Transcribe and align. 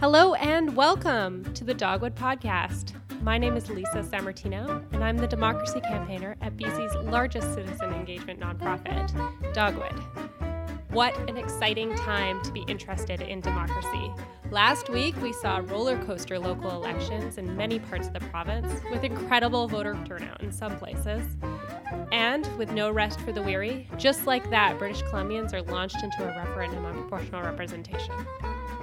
Hello 0.00 0.34
and 0.34 0.76
welcome 0.76 1.42
to 1.54 1.64
the 1.64 1.74
Dogwood 1.74 2.14
Podcast. 2.14 2.92
My 3.20 3.36
name 3.36 3.56
is 3.56 3.68
Lisa 3.68 4.04
Sammartino, 4.04 4.84
and 4.92 5.02
I'm 5.02 5.16
the 5.16 5.26
democracy 5.26 5.80
campaigner 5.80 6.36
at 6.40 6.56
BC's 6.56 6.94
largest 7.10 7.52
citizen 7.52 7.92
engagement 7.92 8.38
nonprofit, 8.38 9.12
Dogwood. 9.54 10.00
What 10.90 11.18
an 11.28 11.36
exciting 11.36 11.96
time 11.96 12.40
to 12.44 12.52
be 12.52 12.60
interested 12.68 13.22
in 13.22 13.40
democracy. 13.40 14.12
Last 14.52 14.88
week, 14.88 15.20
we 15.20 15.32
saw 15.32 15.62
roller 15.64 15.98
coaster 16.04 16.38
local 16.38 16.70
elections 16.70 17.36
in 17.36 17.56
many 17.56 17.80
parts 17.80 18.06
of 18.06 18.12
the 18.12 18.20
province, 18.20 18.72
with 18.92 19.02
incredible 19.02 19.66
voter 19.66 19.98
turnout 20.06 20.44
in 20.44 20.52
some 20.52 20.78
places. 20.78 21.26
And 22.12 22.46
with 22.56 22.70
no 22.70 22.92
rest 22.92 23.18
for 23.22 23.32
the 23.32 23.42
weary, 23.42 23.88
just 23.96 24.28
like 24.28 24.48
that, 24.50 24.78
British 24.78 25.02
Columbians 25.02 25.52
are 25.52 25.62
launched 25.62 26.04
into 26.04 26.22
a 26.22 26.36
referendum 26.38 26.86
on 26.86 26.94
proportional 26.94 27.42
representation. 27.42 28.14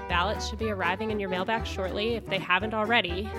Ballots 0.08 0.48
should 0.48 0.60
be 0.60 0.70
arriving 0.70 1.10
in 1.12 1.20
your 1.20 1.30
mailbox 1.30 1.68
shortly 1.68 2.14
if 2.14 2.26
they 2.28 2.38
haven't 2.38 2.74
already. 2.74 3.30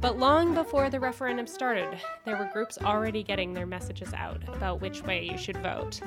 But 0.00 0.18
long 0.18 0.54
before 0.54 0.88
the 0.88 0.98
referendum 0.98 1.46
started, 1.46 1.98
there 2.24 2.36
were 2.36 2.48
groups 2.52 2.78
already 2.82 3.22
getting 3.22 3.52
their 3.52 3.66
messages 3.66 4.12
out 4.14 4.40
about 4.48 4.80
which 4.80 5.02
way 5.02 5.24
you 5.30 5.36
should 5.36 5.58
vote. 5.58 6.00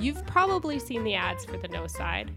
You've 0.00 0.24
probably 0.26 0.78
seen 0.78 1.04
the 1.04 1.14
ads 1.14 1.44
for 1.44 1.58
the 1.58 1.68
no 1.68 1.86
side. 1.86 2.30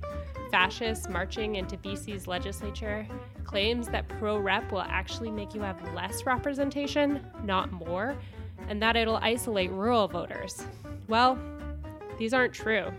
Fascists 0.51 1.07
marching 1.07 1.55
into 1.55 1.77
BC's 1.77 2.27
legislature 2.27 3.07
claims 3.45 3.87
that 3.87 4.07
pro 4.09 4.37
rep 4.37 4.71
will 4.71 4.81
actually 4.81 5.31
make 5.31 5.53
you 5.53 5.61
have 5.61 5.81
less 5.93 6.25
representation, 6.25 7.25
not 7.43 7.71
more, 7.71 8.15
and 8.67 8.81
that 8.81 8.95
it'll 8.95 9.17
isolate 9.17 9.71
rural 9.71 10.07
voters. 10.07 10.65
Well, 11.07 11.39
these 12.17 12.33
aren't 12.33 12.53
true. 12.53 12.91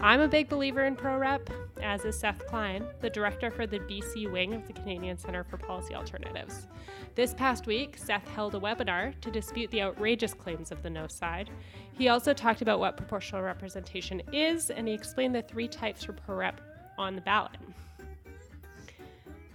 I'm 0.00 0.20
a 0.20 0.28
big 0.28 0.48
believer 0.48 0.84
in 0.84 0.96
pro 0.96 1.18
rep, 1.18 1.48
as 1.82 2.04
is 2.04 2.18
Seth 2.18 2.46
Klein, 2.46 2.84
the 3.00 3.10
director 3.10 3.50
for 3.50 3.66
the 3.66 3.80
BC 3.80 4.30
wing 4.30 4.54
of 4.54 4.66
the 4.66 4.72
Canadian 4.72 5.18
Centre 5.18 5.44
for 5.44 5.56
Policy 5.56 5.94
Alternatives. 5.94 6.66
This 7.14 7.34
past 7.34 7.66
week, 7.66 7.96
Seth 7.96 8.26
held 8.28 8.54
a 8.54 8.60
webinar 8.60 9.18
to 9.20 9.30
dispute 9.30 9.70
the 9.70 9.82
outrageous 9.82 10.34
claims 10.34 10.70
of 10.70 10.82
the 10.82 10.90
no 10.90 11.06
side. 11.06 11.50
He 11.92 12.08
also 12.08 12.32
talked 12.32 12.62
about 12.62 12.80
what 12.80 12.96
proportional 12.96 13.42
representation 13.42 14.22
is, 14.32 14.70
and 14.70 14.86
he 14.86 14.94
explained 14.94 15.34
the 15.34 15.42
three 15.42 15.68
types 15.68 16.04
for 16.04 16.12
pro 16.12 16.36
rep 16.36 16.60
on 16.98 17.14
the 17.14 17.20
ballot. 17.20 17.56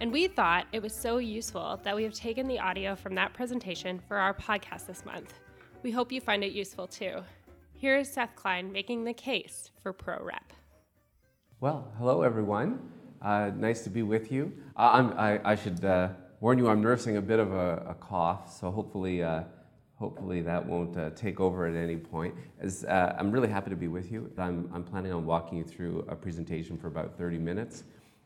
And 0.00 0.12
we 0.12 0.28
thought 0.28 0.66
it 0.72 0.82
was 0.82 0.94
so 0.94 1.18
useful 1.18 1.80
that 1.82 1.96
we 1.96 2.02
have 2.04 2.12
taken 2.12 2.46
the 2.46 2.58
audio 2.58 2.94
from 2.94 3.14
that 3.14 3.32
presentation 3.32 4.00
for 4.06 4.16
our 4.16 4.34
podcast 4.34 4.86
this 4.86 5.04
month. 5.04 5.34
We 5.82 5.90
hope 5.90 6.12
you 6.12 6.20
find 6.20 6.44
it 6.44 6.52
useful 6.52 6.86
too. 6.86 7.22
Here 7.78 7.96
is 7.96 8.12
Seth 8.12 8.34
Klein 8.36 8.72
making 8.72 9.04
the 9.04 9.14
case 9.14 9.70
for 9.82 9.92
pro 9.92 10.22
rep. 10.22 10.52
Well, 11.58 11.90
hello 11.96 12.20
everyone. 12.20 12.78
Uh, 13.22 13.50
nice 13.56 13.82
to 13.84 13.88
be 13.88 14.02
with 14.02 14.30
you. 14.30 14.52
Uh, 14.76 15.10
I, 15.16 15.52
I 15.52 15.54
should 15.54 15.82
uh, 15.86 16.10
warn 16.40 16.58
you, 16.58 16.68
I'm 16.68 16.82
nursing 16.82 17.16
a 17.16 17.22
bit 17.22 17.38
of 17.38 17.54
a, 17.54 17.82
a 17.88 17.94
cough, 17.94 18.54
so 18.54 18.70
hopefully, 18.70 19.22
uh, 19.22 19.44
hopefully 19.94 20.42
that 20.42 20.66
won't 20.66 20.94
uh, 20.98 21.08
take 21.16 21.40
over 21.40 21.64
at 21.64 21.74
any 21.74 21.96
point. 21.96 22.34
As, 22.60 22.84
uh, 22.84 23.16
I'm 23.18 23.32
really 23.32 23.48
happy 23.48 23.70
to 23.70 23.76
be 23.76 23.88
with 23.88 24.12
you. 24.12 24.30
I'm, 24.36 24.70
I'm 24.74 24.84
planning 24.84 25.14
on 25.14 25.24
walking 25.24 25.56
you 25.56 25.64
through 25.64 26.04
a 26.10 26.14
presentation 26.14 26.76
for 26.76 26.88
about 26.88 27.16
30 27.16 27.38
minutes 27.38 27.84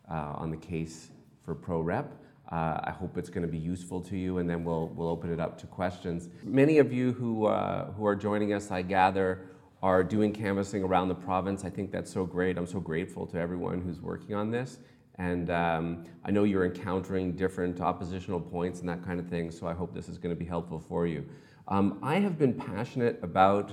on 0.09 0.51
the 0.51 0.57
case 0.57 1.11
for 1.45 1.55
pro 1.55 1.83
rep. 1.83 2.13
I 2.49 2.91
hope 2.91 3.17
it's 3.17 3.31
going 3.31 3.47
to 3.47 3.53
be 3.53 3.59
useful 3.59 4.01
to 4.01 4.17
you, 4.17 4.39
and 4.39 4.51
then 4.51 4.65
we'll, 4.65 4.89
we'll 4.89 5.09
open 5.09 5.33
it 5.33 5.39
up 5.39 5.57
to 5.59 5.69
questions. 5.69 6.31
Many 6.43 6.79
of 6.79 6.93
you 6.93 7.13
who, 7.13 7.47
who 7.47 8.07
are 8.07 8.17
joining 8.17 8.55
us, 8.55 8.73
I 8.73 8.83
gather, 8.83 9.50
are 9.83 10.05
doing 10.05 10.33
canvassing 10.33 10.83
around 10.83 11.09
the 11.09 11.15
province. 11.15 11.65
I 11.65 11.71
think 11.71 11.91
that's 11.91 12.13
so 12.13 12.25
great. 12.25 12.59
I'm 12.59 12.67
so 12.67 12.81
grateful 12.81 13.27
to 13.29 13.39
everyone 13.39 13.81
who's 13.81 14.01
working 14.01 14.35
on 14.35 14.51
this. 14.51 14.79
And 15.17 15.51
um, 15.51 16.05
I 16.25 16.31
know 16.31 16.45
you're 16.45 16.65
encountering 16.65 17.33
different 17.33 17.81
oppositional 17.81 18.41
points 18.41 18.81
and 18.81 18.89
that 18.89 19.05
kind 19.05 19.21
of 19.21 19.29
thing, 19.29 19.51
so 19.51 19.67
I 19.67 19.75
hope 19.75 19.95
this 19.95 20.09
is 20.09 20.19
going 20.19 20.35
to 20.35 20.39
be 20.39 20.47
helpful 20.47 20.79
for 20.79 21.07
you. 21.07 21.27
Um, 21.69 21.99
I 22.03 22.17
have 22.17 22.39
been 22.39 22.55
passionate 22.55 23.19
about 23.23 23.71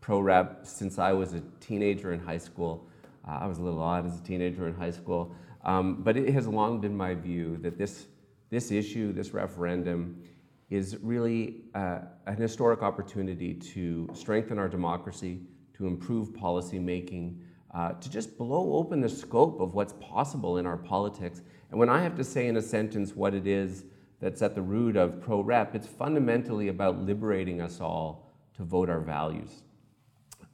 pro 0.00 0.20
rep 0.20 0.66
since 0.66 0.98
I 0.98 1.12
was 1.12 1.32
a 1.32 1.42
teenager 1.60 2.12
in 2.12 2.20
high 2.20 2.38
school. 2.38 2.86
Uh, 3.26 3.38
I 3.40 3.46
was 3.46 3.58
a 3.58 3.62
little 3.62 3.82
odd 3.82 4.06
as 4.06 4.18
a 4.18 4.22
teenager 4.22 4.68
in 4.68 4.74
high 4.74 4.90
school, 4.90 5.34
um, 5.64 6.02
but 6.02 6.16
it 6.16 6.32
has 6.32 6.46
long 6.46 6.80
been 6.80 6.96
my 6.96 7.14
view 7.14 7.56
that 7.62 7.76
this, 7.76 8.06
this 8.50 8.70
issue, 8.70 9.12
this 9.12 9.32
referendum, 9.32 10.22
is 10.70 10.96
really 11.00 11.62
uh, 11.74 12.00
an 12.26 12.36
historic 12.36 12.82
opportunity 12.82 13.54
to 13.54 14.08
strengthen 14.12 14.58
our 14.58 14.68
democracy, 14.68 15.40
to 15.74 15.86
improve 15.86 16.34
policy 16.34 16.78
making, 16.78 17.40
uh, 17.72 17.92
to 17.92 18.10
just 18.10 18.36
blow 18.36 18.74
open 18.74 19.00
the 19.00 19.08
scope 19.08 19.60
of 19.60 19.74
what's 19.74 19.92
possible 20.00 20.58
in 20.58 20.66
our 20.66 20.76
politics. 20.76 21.42
And 21.70 21.78
when 21.78 21.88
I 21.88 22.02
have 22.02 22.16
to 22.16 22.24
say 22.24 22.48
in 22.48 22.56
a 22.56 22.62
sentence 22.62 23.14
what 23.14 23.34
it 23.34 23.46
is 23.46 23.84
that's 24.20 24.42
at 24.42 24.54
the 24.54 24.62
root 24.62 24.96
of 24.96 25.20
pro 25.20 25.40
rep, 25.40 25.74
it's 25.74 25.86
fundamentally 25.86 26.68
about 26.68 26.98
liberating 26.98 27.60
us 27.60 27.80
all 27.80 28.34
to 28.56 28.64
vote 28.64 28.88
our 28.88 29.00
values. 29.00 29.62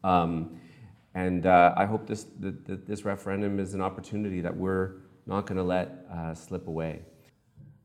Um, 0.05 0.59
and 1.15 1.47
uh, 1.47 1.75
I 1.77 1.85
hope 1.85 2.07
this, 2.07 2.27
that, 2.41 2.67
that, 2.67 2.87
this 2.87 3.05
referendum 3.05 3.61
is 3.61 3.75
an 3.75 3.81
opportunity 3.81 4.41
that 4.41 4.57
we're 4.57 5.03
not 5.27 5.47
going 5.47 5.59
to 5.59 5.63
let 5.63 6.07
uh, 6.13 6.35
slip 6.35 6.67
away. 6.67 7.03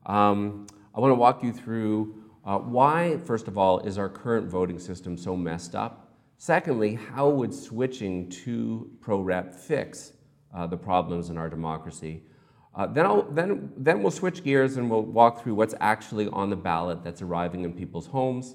Um, 0.06 0.66
I 0.94 1.00
want 1.00 1.12
to 1.12 1.16
walk 1.16 1.44
you 1.44 1.52
through 1.52 2.17
uh, 2.48 2.58
why, 2.58 3.18
first 3.18 3.46
of 3.46 3.58
all, 3.58 3.80
is 3.80 3.98
our 3.98 4.08
current 4.08 4.48
voting 4.48 4.78
system 4.78 5.18
so 5.18 5.36
messed 5.36 5.74
up? 5.74 6.14
Secondly, 6.38 6.94
how 6.94 7.28
would 7.28 7.52
switching 7.52 8.26
to 8.30 8.90
pro 9.02 9.20
rep 9.20 9.54
fix 9.54 10.14
uh, 10.54 10.66
the 10.66 10.76
problems 10.76 11.28
in 11.28 11.36
our 11.36 11.50
democracy? 11.50 12.22
Uh, 12.74 12.86
then, 12.86 13.04
I'll, 13.04 13.22
then, 13.24 13.70
then 13.76 14.02
we'll 14.02 14.10
switch 14.10 14.42
gears 14.42 14.78
and 14.78 14.90
we'll 14.90 15.02
walk 15.02 15.42
through 15.42 15.56
what's 15.56 15.74
actually 15.80 16.26
on 16.28 16.48
the 16.48 16.56
ballot 16.56 17.04
that's 17.04 17.20
arriving 17.20 17.64
in 17.64 17.74
people's 17.74 18.06
homes. 18.06 18.54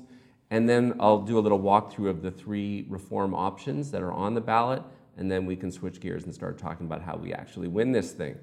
And 0.50 0.68
then 0.68 0.96
I'll 1.00 1.22
do 1.22 1.38
a 1.38 1.42
little 1.42 1.60
walkthrough 1.60 2.10
of 2.10 2.24
the 2.24 2.32
three 2.32 2.88
reform 2.90 3.36
options 3.36 3.92
that 3.92 4.02
are 4.02 4.12
on 4.12 4.34
the 4.34 4.42
ballot. 4.42 4.82
And 5.18 5.32
then 5.32 5.46
we 5.46 5.56
can 5.56 5.72
switch 5.72 6.00
gears 6.00 6.24
and 6.24 6.34
start 6.34 6.58
talking 6.58 6.88
about 6.88 7.04
how 7.04 7.16
we 7.16 7.32
actually 7.32 7.68
win 7.68 7.92
this 7.92 8.12
thing. 8.12 8.40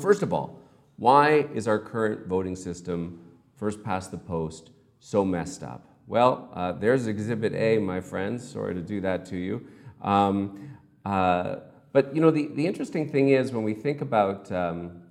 First 0.00 0.22
of 0.22 0.32
all, 0.32 0.62
why 0.96 1.46
is 1.52 1.68
our 1.68 1.78
current 1.78 2.26
voting 2.26 2.56
system, 2.56 3.20
first 3.56 3.82
past 3.82 4.10
the 4.10 4.18
post, 4.18 4.70
so 5.00 5.24
messed 5.24 5.62
up? 5.62 5.88
Well, 6.06 6.50
uh, 6.54 6.72
there's 6.72 7.08
Exhibit 7.08 7.52
A, 7.54 7.78
my 7.78 8.00
friends. 8.00 8.48
Sorry 8.48 8.74
to 8.74 8.80
do 8.80 9.00
that 9.00 9.26
to 9.26 9.36
you. 9.36 9.66
Um, 10.02 10.78
uh, 11.04 11.56
but 11.92 12.14
you 12.14 12.20
know, 12.20 12.30
the, 12.30 12.48
the 12.48 12.66
interesting 12.66 13.10
thing 13.10 13.30
is 13.30 13.52
when 13.52 13.64
we 13.64 13.74
think 13.74 14.02
about 14.02 14.52
um, 14.52 15.02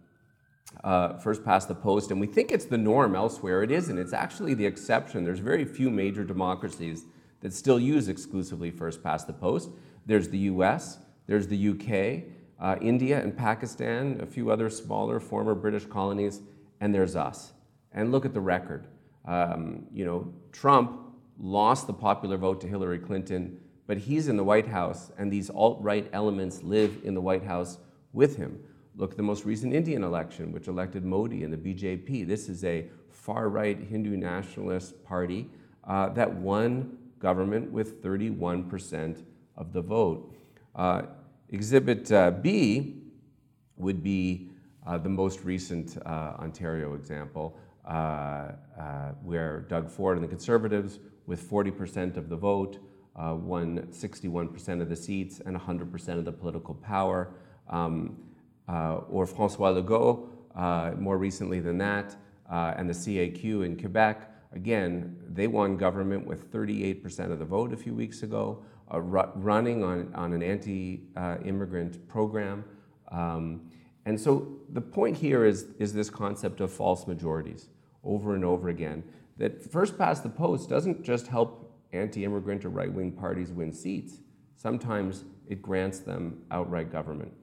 uh, 0.84 1.18
first 1.18 1.44
past 1.44 1.68
the 1.68 1.76
post, 1.76 2.12
and 2.12 2.20
we 2.20 2.28
think 2.28 2.52
it's 2.52 2.66
the 2.66 2.78
norm 2.78 3.16
elsewhere, 3.16 3.64
it 3.64 3.72
isn't. 3.72 3.98
It's 3.98 4.14
actually 4.14 4.54
the 4.54 4.66
exception. 4.66 5.24
There's 5.24 5.40
very 5.40 5.66
few 5.66 5.90
major 5.90 6.24
democracies 6.24 7.04
that 7.42 7.54
still 7.54 7.80
use 7.80 8.08
exclusively 8.08 8.72
first 8.72 9.04
past 9.04 9.28
the 9.28 9.34
post. 9.34 9.70
There's 10.06 10.30
the 10.30 10.38
US, 10.40 11.00
there's 11.28 11.48
the 11.48 11.70
UK, 11.70 12.30
uh, 12.60 12.78
India 12.82 13.22
and 13.22 13.36
Pakistan, 13.36 14.20
a 14.22 14.26
few 14.26 14.50
other 14.50 14.70
smaller 14.70 15.20
former 15.20 15.56
British 15.56 15.86
colonies, 15.86 16.42
and 16.80 16.94
there's 16.94 17.16
us. 17.16 17.52
And 17.96 18.12
look 18.12 18.26
at 18.26 18.34
the 18.34 18.42
record. 18.42 18.86
Um, 19.26 19.88
you 19.92 20.06
know, 20.06 20.32
Trump 20.52 21.00
lost 21.40 21.88
the 21.88 21.94
popular 21.94 22.38
vote 22.38 22.62
to 22.62 22.68
Hillary 22.68 23.00
Clinton, 23.00 23.60
but 23.88 23.98
he's 23.98 24.28
in 24.28 24.38
the 24.38 24.44
White 24.44 24.68
House, 24.68 25.12
and 25.18 25.32
these 25.32 25.50
alt 25.50 25.80
right 25.82 26.08
elements 26.14 26.62
live 26.62 27.00
in 27.04 27.16
the 27.16 27.22
White 27.22 27.44
House 27.44 27.80
with 28.14 28.38
him. 28.38 28.60
Look 28.96 29.12
at 29.12 29.18
the 29.18 29.24
most 29.24 29.46
recent 29.46 29.74
Indian 29.74 30.04
election, 30.04 30.52
which 30.52 30.68
elected 30.68 31.04
Modi 31.04 31.44
and 31.44 31.52
the 31.52 31.58
BJP. 31.58 32.28
This 32.28 32.48
is 32.48 32.64
a 32.64 32.86
far 33.10 33.50
right 33.50 33.78
Hindu 33.78 34.16
nationalist 34.16 35.04
party 35.04 35.50
uh, 35.84 36.10
that 36.10 36.32
won 36.34 36.98
government 37.20 37.72
with 37.72 38.04
31% 38.04 39.24
of 39.58 39.74
the 39.74 39.82
vote. 39.82 40.34
Uh, 40.76 41.04
Exhibit 41.50 42.12
uh, 42.12 42.32
B 42.32 43.02
would 43.78 44.04
be 44.04 44.50
uh, 44.86 44.98
the 44.98 45.10
most 45.10 45.44
recent 45.44 45.98
uh, 46.06 46.34
Ontario 46.40 46.94
example, 46.94 47.58
where 49.24 49.66
Doug 49.70 49.90
Ford 49.90 50.18
and 50.18 50.24
the 50.24 50.30
Conservatives, 50.30 51.00
with 51.26 51.50
40% 51.50 52.18
of 52.18 52.30
the 52.30 52.36
vote, 52.36 52.80
uh, 53.16 53.34
won 53.34 53.88
61% 53.92 54.82
of 54.82 54.90
the 54.90 54.96
seats 54.96 55.40
and 55.46 55.56
100% 55.56 56.10
of 56.18 56.26
the 56.26 56.32
political 56.32 56.76
power. 56.76 57.30
Um, 57.70 58.18
or 58.68 59.26
Francois 59.26 59.72
Legault, 59.72 61.00
more 61.00 61.18
recently 61.18 61.60
than 61.60 61.78
that, 61.78 62.16
and 62.50 62.90
the 62.90 62.94
CAQ 62.94 63.66
in 63.66 63.78
Quebec, 63.78 64.32
again, 64.54 65.18
they 65.30 65.48
won 65.48 65.78
government 65.78 66.26
with 66.26 66.52
38% 66.52 67.32
of 67.32 67.40
the 67.40 67.46
vote 67.46 67.74
a 67.74 67.78
few 67.78 67.94
weeks 67.94 68.24
ago 68.24 68.64
uh, 68.94 69.02
ru- 69.02 69.32
running 69.36 69.84
on, 69.84 70.14
on 70.14 70.34
an 70.34 70.44
anti 70.44 71.02
immigrant 71.44 72.08
program. 72.08 72.64
Um, 73.12 73.70
and 74.06 74.20
so 74.20 74.58
the 74.70 74.82
point 74.82 75.18
here 75.18 75.46
is, 75.46 75.68
is 75.80 75.94
this 75.94 76.10
concept 76.10 76.62
of 76.62 76.72
false 76.72 77.08
majorities 77.08 77.70
over 78.06 78.36
and 78.36 78.46
over 78.46 78.70
again. 78.70 79.04
That 79.38 79.70
first 79.72 79.98
past 79.98 80.24
the 80.24 80.30
post 80.30 80.70
doesn't 80.70 81.04
just 81.04 81.28
help 81.28 81.74
anti 81.92 82.24
immigrant 82.24 82.66
or 82.66 82.70
right 82.70 82.92
wing 82.92 83.12
parties 83.12 83.52
win 83.52 83.72
seats, 83.72 84.20
sometimes 84.56 85.26
it 85.48 85.62
grants 85.62 86.00
them 86.00 86.42
outright 86.52 86.92
government. 86.92 87.34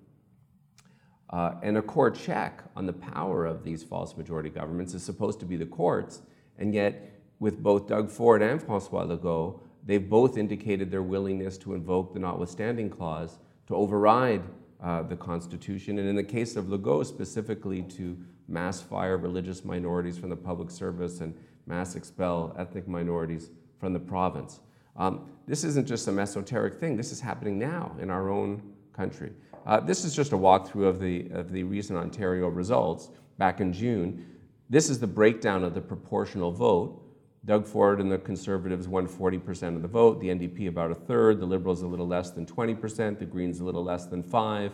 Uh, 1.30 1.54
and 1.62 1.78
a 1.78 1.82
core 1.82 2.10
check 2.10 2.62
on 2.76 2.84
the 2.84 2.92
power 2.92 3.46
of 3.46 3.64
these 3.64 3.82
false 3.82 4.16
majority 4.16 4.50
governments 4.50 4.92
is 4.92 5.02
supposed 5.02 5.40
to 5.40 5.46
be 5.46 5.56
the 5.56 5.66
courts. 5.66 6.20
And 6.58 6.74
yet, 6.74 7.20
with 7.38 7.62
both 7.62 7.88
Doug 7.88 8.10
Ford 8.10 8.42
and 8.42 8.62
Francois 8.62 9.06
Legault, 9.06 9.60
they've 9.84 10.08
both 10.08 10.36
indicated 10.36 10.90
their 10.90 11.02
willingness 11.02 11.56
to 11.58 11.74
invoke 11.74 12.12
the 12.12 12.20
notwithstanding 12.20 12.90
clause 12.90 13.38
to 13.66 13.74
override 13.74 14.42
uh, 14.82 15.02
the 15.02 15.16
Constitution. 15.16 15.98
And 15.98 16.08
in 16.08 16.16
the 16.16 16.24
case 16.24 16.56
of 16.56 16.66
Legault, 16.66 17.06
specifically 17.06 17.82
to 17.82 18.16
mass 18.48 18.80
fire 18.80 19.16
religious 19.16 19.64
minorities 19.64 20.18
from 20.18 20.30
the 20.30 20.36
public 20.36 20.70
service 20.70 21.20
and 21.20 21.34
mass 21.66 21.94
expel 21.94 22.54
ethnic 22.58 22.88
minorities 22.88 23.50
from 23.78 23.92
the 23.92 24.00
province. 24.00 24.60
Um, 24.96 25.30
this 25.46 25.64
isn't 25.64 25.86
just 25.86 26.04
some 26.04 26.18
esoteric 26.18 26.78
thing, 26.78 26.96
this 26.96 27.12
is 27.12 27.20
happening 27.20 27.58
now 27.58 27.96
in 28.00 28.10
our 28.10 28.28
own 28.28 28.62
country. 28.92 29.32
Uh, 29.64 29.80
this 29.80 30.04
is 30.04 30.14
just 30.14 30.32
a 30.32 30.36
walkthrough 30.36 30.86
of 30.86 31.00
the, 31.00 31.28
of 31.30 31.52
the 31.52 31.62
recent 31.62 31.98
Ontario 31.98 32.48
results 32.48 33.10
back 33.38 33.60
in 33.60 33.72
June. 33.72 34.26
This 34.68 34.90
is 34.90 34.98
the 34.98 35.06
breakdown 35.06 35.64
of 35.64 35.74
the 35.74 35.80
proportional 35.80 36.50
vote. 36.50 37.01
Doug 37.44 37.66
Ford 37.66 38.00
and 38.00 38.10
the 38.10 38.18
Conservatives 38.18 38.86
won 38.86 39.08
40% 39.08 39.74
of 39.74 39.82
the 39.82 39.88
vote, 39.88 40.20
the 40.20 40.28
NDP 40.28 40.68
about 40.68 40.92
a 40.92 40.94
third, 40.94 41.40
the 41.40 41.46
Liberals 41.46 41.82
a 41.82 41.86
little 41.86 42.06
less 42.06 42.30
than 42.30 42.46
20%, 42.46 43.18
the 43.18 43.24
Greens 43.24 43.58
a 43.58 43.64
little 43.64 43.82
less 43.82 44.06
than 44.06 44.22
5 44.22 44.72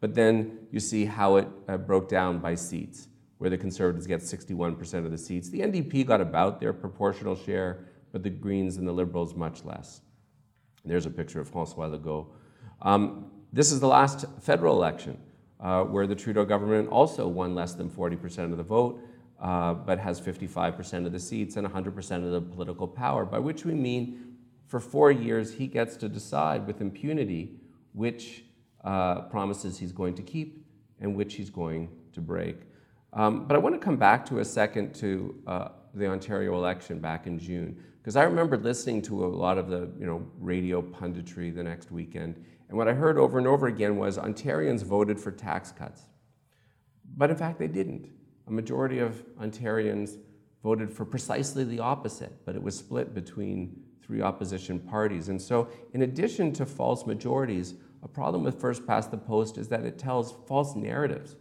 But 0.00 0.14
then 0.14 0.58
you 0.72 0.80
see 0.80 1.04
how 1.04 1.36
it 1.36 1.48
uh, 1.68 1.76
broke 1.76 2.08
down 2.08 2.40
by 2.40 2.56
seats, 2.56 3.08
where 3.38 3.48
the 3.48 3.58
Conservatives 3.58 4.08
get 4.08 4.20
61% 4.20 5.04
of 5.04 5.12
the 5.12 5.18
seats. 5.18 5.50
The 5.50 5.60
NDP 5.60 6.04
got 6.04 6.20
about 6.20 6.58
their 6.58 6.72
proportional 6.72 7.36
share, 7.36 7.86
but 8.10 8.24
the 8.24 8.30
Greens 8.30 8.76
and 8.76 8.88
the 8.88 8.92
Liberals 8.92 9.36
much 9.36 9.64
less. 9.64 10.00
There's 10.84 11.06
a 11.06 11.10
picture 11.10 11.40
of 11.40 11.48
Francois 11.48 11.88
Legault. 11.88 12.26
Um, 12.82 13.30
this 13.52 13.70
is 13.70 13.78
the 13.78 13.86
last 13.86 14.24
federal 14.40 14.74
election 14.74 15.16
uh, 15.60 15.84
where 15.84 16.08
the 16.08 16.14
Trudeau 16.14 16.44
government 16.44 16.88
also 16.88 17.28
won 17.28 17.54
less 17.54 17.74
than 17.74 17.88
40% 17.88 18.50
of 18.50 18.56
the 18.56 18.62
vote, 18.64 19.00
uh, 19.44 19.74
but 19.74 19.98
has 19.98 20.18
55% 20.18 21.04
of 21.04 21.12
the 21.12 21.20
seats 21.20 21.56
and 21.56 21.68
100% 21.68 22.24
of 22.24 22.30
the 22.30 22.40
political 22.40 22.88
power, 22.88 23.26
by 23.26 23.38
which 23.38 23.66
we 23.66 23.74
mean 23.74 24.36
for 24.66 24.80
four 24.80 25.12
years 25.12 25.52
he 25.52 25.66
gets 25.66 25.96
to 25.98 26.08
decide 26.08 26.66
with 26.66 26.80
impunity 26.80 27.60
which 27.92 28.44
uh, 28.84 29.20
promises 29.22 29.78
he's 29.78 29.92
going 29.92 30.14
to 30.14 30.22
keep 30.22 30.66
and 31.00 31.14
which 31.14 31.34
he's 31.34 31.50
going 31.50 31.90
to 32.14 32.22
break. 32.22 32.56
Um, 33.12 33.46
but 33.46 33.54
I 33.54 33.58
want 33.58 33.74
to 33.74 33.78
come 33.78 33.98
back 33.98 34.24
to 34.30 34.38
a 34.38 34.44
second 34.44 34.94
to 34.94 35.34
uh, 35.46 35.68
the 35.92 36.06
Ontario 36.06 36.54
election 36.54 36.98
back 36.98 37.26
in 37.26 37.38
June, 37.38 37.78
because 37.98 38.16
I 38.16 38.22
remember 38.22 38.56
listening 38.56 39.02
to 39.02 39.26
a 39.26 39.28
lot 39.28 39.58
of 39.58 39.68
the 39.68 39.90
you 40.00 40.06
know, 40.06 40.26
radio 40.40 40.80
punditry 40.80 41.54
the 41.54 41.62
next 41.62 41.92
weekend 41.92 42.42
and 42.70 42.78
what 42.78 42.88
I 42.88 42.94
heard 42.94 43.18
over 43.18 43.36
and 43.36 43.46
over 43.46 43.66
again 43.66 43.96
was 43.98 44.16
Ontarians 44.16 44.82
voted 44.82 45.20
for 45.20 45.30
tax 45.30 45.70
cuts. 45.70 46.00
But 47.16 47.30
in 47.30 47.36
fact, 47.36 47.58
they 47.58 47.68
didn't. 47.68 48.08
A 48.46 48.50
majority 48.50 48.98
of 48.98 49.24
Ontarians 49.38 50.18
voted 50.62 50.92
for 50.92 51.04
precisely 51.04 51.64
the 51.64 51.78
opposite, 51.78 52.32
but 52.44 52.54
it 52.54 52.62
was 52.62 52.76
split 52.76 53.14
between 53.14 53.82
three 54.02 54.20
opposition 54.20 54.78
parties. 54.78 55.28
And 55.28 55.40
so, 55.40 55.68
in 55.92 56.02
addition 56.02 56.52
to 56.54 56.66
false 56.66 57.06
majorities, 57.06 57.74
a 58.02 58.08
problem 58.08 58.42
with 58.42 58.60
First 58.60 58.86
Past 58.86 59.10
the 59.10 59.16
Post 59.16 59.56
is 59.56 59.68
that 59.68 59.84
it 59.84 59.98
tells 59.98 60.34
false 60.46 60.76
narratives 60.76 61.36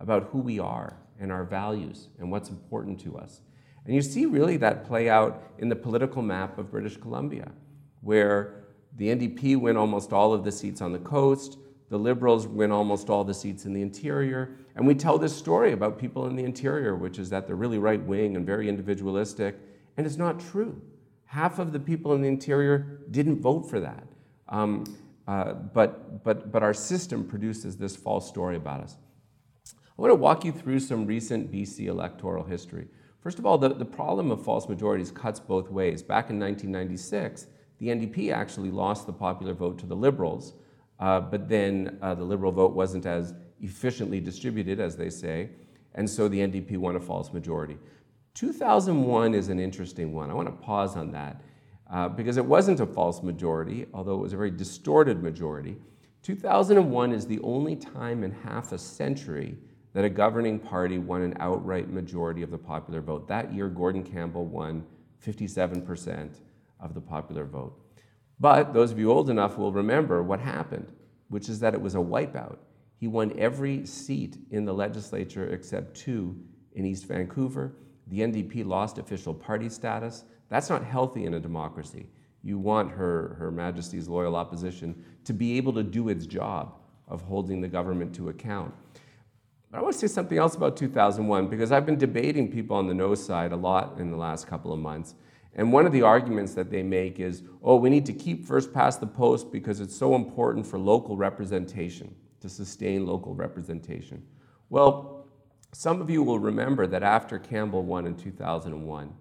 about 0.00 0.28
who 0.30 0.38
we 0.38 0.58
are 0.58 0.96
and 1.20 1.30
our 1.30 1.44
values 1.44 2.08
and 2.18 2.30
what's 2.30 2.48
important 2.48 3.00
to 3.00 3.18
us. 3.18 3.40
And 3.84 3.94
you 3.94 4.02
see 4.02 4.26
really 4.26 4.56
that 4.58 4.86
play 4.86 5.08
out 5.08 5.42
in 5.58 5.68
the 5.68 5.76
political 5.76 6.22
map 6.22 6.58
of 6.58 6.70
British 6.70 6.96
Columbia, 6.96 7.52
where 8.00 8.64
the 8.96 9.08
NDP 9.08 9.56
win 9.56 9.76
almost 9.76 10.12
all 10.12 10.32
of 10.32 10.42
the 10.42 10.52
seats 10.52 10.80
on 10.80 10.92
the 10.92 10.98
coast. 10.98 11.58
The 11.88 11.98
Liberals 11.98 12.46
win 12.46 12.72
almost 12.72 13.08
all 13.10 13.22
the 13.22 13.34
seats 13.34 13.64
in 13.64 13.72
the 13.72 13.82
interior. 13.82 14.56
And 14.74 14.86
we 14.86 14.94
tell 14.94 15.18
this 15.18 15.36
story 15.36 15.72
about 15.72 15.98
people 15.98 16.26
in 16.26 16.34
the 16.34 16.44
interior, 16.44 16.96
which 16.96 17.18
is 17.18 17.30
that 17.30 17.46
they're 17.46 17.56
really 17.56 17.78
right 17.78 18.02
wing 18.02 18.36
and 18.36 18.44
very 18.44 18.68
individualistic. 18.68 19.56
And 19.96 20.06
it's 20.06 20.16
not 20.16 20.40
true. 20.40 20.80
Half 21.26 21.58
of 21.58 21.72
the 21.72 21.80
people 21.80 22.14
in 22.14 22.22
the 22.22 22.28
interior 22.28 23.00
didn't 23.10 23.40
vote 23.40 23.68
for 23.70 23.80
that. 23.80 24.06
Um, 24.48 24.84
uh, 25.28 25.52
but, 25.52 26.22
but, 26.24 26.52
but 26.52 26.62
our 26.62 26.74
system 26.74 27.24
produces 27.24 27.76
this 27.76 27.96
false 27.96 28.28
story 28.28 28.56
about 28.56 28.80
us. 28.80 28.96
I 29.66 30.02
want 30.02 30.10
to 30.10 30.16
walk 30.16 30.44
you 30.44 30.52
through 30.52 30.80
some 30.80 31.06
recent 31.06 31.50
BC 31.50 31.86
electoral 31.86 32.44
history. 32.44 32.86
First 33.20 33.38
of 33.38 33.46
all, 33.46 33.58
the, 33.58 33.70
the 33.70 33.84
problem 33.84 34.30
of 34.30 34.44
false 34.44 34.68
majorities 34.68 35.10
cuts 35.10 35.40
both 35.40 35.70
ways. 35.70 36.02
Back 36.02 36.30
in 36.30 36.38
1996, 36.38 37.46
the 37.78 37.88
NDP 37.88 38.32
actually 38.32 38.70
lost 38.70 39.06
the 39.06 39.12
popular 39.12 39.52
vote 39.52 39.78
to 39.78 39.86
the 39.86 39.96
Liberals, 39.96 40.54
uh, 41.00 41.20
but 41.20 41.48
then 41.48 41.98
uh, 42.02 42.14
the 42.14 42.24
Liberal 42.24 42.52
vote 42.52 42.72
wasn't 42.72 43.06
as 43.06 43.34
efficiently 43.60 44.20
distributed, 44.20 44.80
as 44.80 44.96
they 44.96 45.10
say, 45.10 45.50
and 45.94 46.08
so 46.08 46.28
the 46.28 46.38
NDP 46.38 46.76
won 46.76 46.96
a 46.96 47.00
false 47.00 47.32
majority. 47.32 47.78
2001 48.34 49.34
is 49.34 49.48
an 49.48 49.58
interesting 49.58 50.12
one. 50.12 50.30
I 50.30 50.34
want 50.34 50.48
to 50.48 50.64
pause 50.64 50.96
on 50.96 51.10
that 51.12 51.40
uh, 51.90 52.08
because 52.08 52.36
it 52.36 52.44
wasn't 52.44 52.80
a 52.80 52.86
false 52.86 53.22
majority, 53.22 53.86
although 53.94 54.14
it 54.14 54.20
was 54.20 54.32
a 54.34 54.36
very 54.36 54.50
distorted 54.50 55.22
majority. 55.22 55.76
2001 56.22 57.12
is 57.12 57.26
the 57.26 57.40
only 57.40 57.76
time 57.76 58.24
in 58.24 58.32
half 58.32 58.72
a 58.72 58.78
century 58.78 59.56
that 59.94 60.04
a 60.04 60.10
governing 60.10 60.58
party 60.58 60.98
won 60.98 61.22
an 61.22 61.34
outright 61.40 61.88
majority 61.88 62.42
of 62.42 62.50
the 62.50 62.58
popular 62.58 63.00
vote. 63.00 63.26
That 63.28 63.54
year, 63.54 63.68
Gordon 63.68 64.02
Campbell 64.02 64.44
won 64.44 64.84
57 65.20 65.80
percent 65.80 66.40
of 66.80 66.92
the 66.92 67.00
popular 67.00 67.44
vote. 67.44 67.80
But 68.38 68.74
those 68.74 68.92
of 68.92 68.98
you 68.98 69.10
old 69.10 69.30
enough 69.30 69.56
will 69.56 69.72
remember 69.72 70.22
what 70.22 70.40
happened, 70.40 70.92
which 71.28 71.48
is 71.48 71.60
that 71.60 71.74
it 71.74 71.80
was 71.80 71.94
a 71.94 71.98
wipeout. 71.98 72.58
He 72.98 73.08
won 73.08 73.32
every 73.38 73.86
seat 73.86 74.38
in 74.50 74.64
the 74.64 74.72
legislature 74.72 75.48
except 75.48 75.96
two 75.96 76.36
in 76.74 76.84
East 76.84 77.06
Vancouver. 77.06 77.72
The 78.08 78.20
NDP 78.20 78.64
lost 78.66 78.98
official 78.98 79.34
party 79.34 79.68
status. 79.68 80.24
That's 80.48 80.70
not 80.70 80.84
healthy 80.84 81.24
in 81.24 81.34
a 81.34 81.40
democracy. 81.40 82.06
You 82.42 82.58
want 82.58 82.92
her, 82.92 83.36
her 83.38 83.50
Majesty's 83.50 84.08
loyal 84.08 84.36
opposition 84.36 85.04
to 85.24 85.32
be 85.32 85.56
able 85.56 85.72
to 85.72 85.82
do 85.82 86.08
its 86.08 86.26
job 86.26 86.76
of 87.08 87.22
holding 87.22 87.60
the 87.60 87.68
government 87.68 88.14
to 88.14 88.28
account. 88.28 88.72
But 89.70 89.78
I 89.78 89.82
want 89.82 89.94
to 89.94 89.98
say 89.98 90.12
something 90.12 90.38
else 90.38 90.54
about 90.54 90.76
2001 90.76 91.48
because 91.48 91.72
I've 91.72 91.86
been 91.86 91.98
debating 91.98 92.50
people 92.50 92.76
on 92.76 92.86
the 92.86 92.94
no 92.94 93.14
side 93.14 93.52
a 93.52 93.56
lot 93.56 93.98
in 93.98 94.10
the 94.10 94.16
last 94.16 94.46
couple 94.46 94.72
of 94.72 94.78
months. 94.78 95.14
And 95.54 95.72
one 95.72 95.86
of 95.86 95.92
the 95.92 96.02
arguments 96.02 96.54
that 96.54 96.70
they 96.70 96.82
make 96.82 97.18
is, 97.18 97.42
oh, 97.62 97.76
we 97.76 97.88
need 97.88 98.06
to 98.06 98.12
keep 98.12 98.44
first 98.44 98.74
past 98.74 99.00
the 99.00 99.06
post 99.06 99.50
because 99.50 99.80
it's 99.80 99.96
so 99.96 100.14
important 100.14 100.66
for 100.66 100.78
local 100.78 101.16
representation, 101.16 102.14
to 102.40 102.48
sustain 102.48 103.06
local 103.06 103.34
representation. 103.34 104.22
Well, 104.68 105.26
some 105.72 106.00
of 106.00 106.10
you 106.10 106.22
will 106.22 106.38
remember 106.38 106.86
that 106.86 107.02
after 107.02 107.38
Campbell 107.38 107.82
won 107.82 108.06
in 108.06 108.16
2001, 108.16 109.14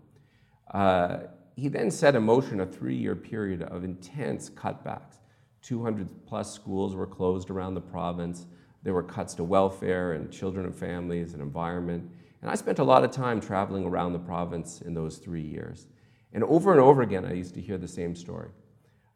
uh, 0.74 1.18
he 1.56 1.70
then 1.70 1.90
set 1.90 2.16
in 2.16 2.24
motion 2.24 2.60
a 2.60 2.66
three 2.66 2.96
year 2.96 3.16
period 3.16 3.62
of 3.64 3.84
intense 3.84 4.50
cutbacks. 4.50 5.20
200 5.62 6.08
plus 6.28 6.54
schools 6.54 6.96
were 6.96 7.08
closed 7.08 7.50
around 7.50 7.74
the 7.74 7.82
province. 7.82 8.46
There 8.84 8.94
were 8.94 9.04
cuts 9.04 9.34
to 9.36 9.44
welfare 9.44 10.14
and 10.14 10.32
children 10.32 10.66
and 10.66 10.76
families 10.76 11.34
and 11.34 11.42
environment. 11.42 12.12
And 12.42 12.52
I 12.52 12.56
spent 12.56 12.80
a 12.80 12.84
lot 12.84 13.04
of 13.04 13.12
time 13.12 13.42
traveling 13.42 13.86
around 13.86 14.14
the 14.14 14.20
province 14.20 14.82
in 14.82 14.94
those 14.94 15.18
three 15.18 15.42
years. 15.42 15.88
And 16.36 16.44
over 16.44 16.74
and 16.74 16.82
over 16.82 17.02
again, 17.02 17.24
I 17.24 17.32
used 17.32 17.54
to 17.54 17.62
hear 17.62 17.78
the 17.78 17.88
same 17.88 18.14
story. 18.14 18.50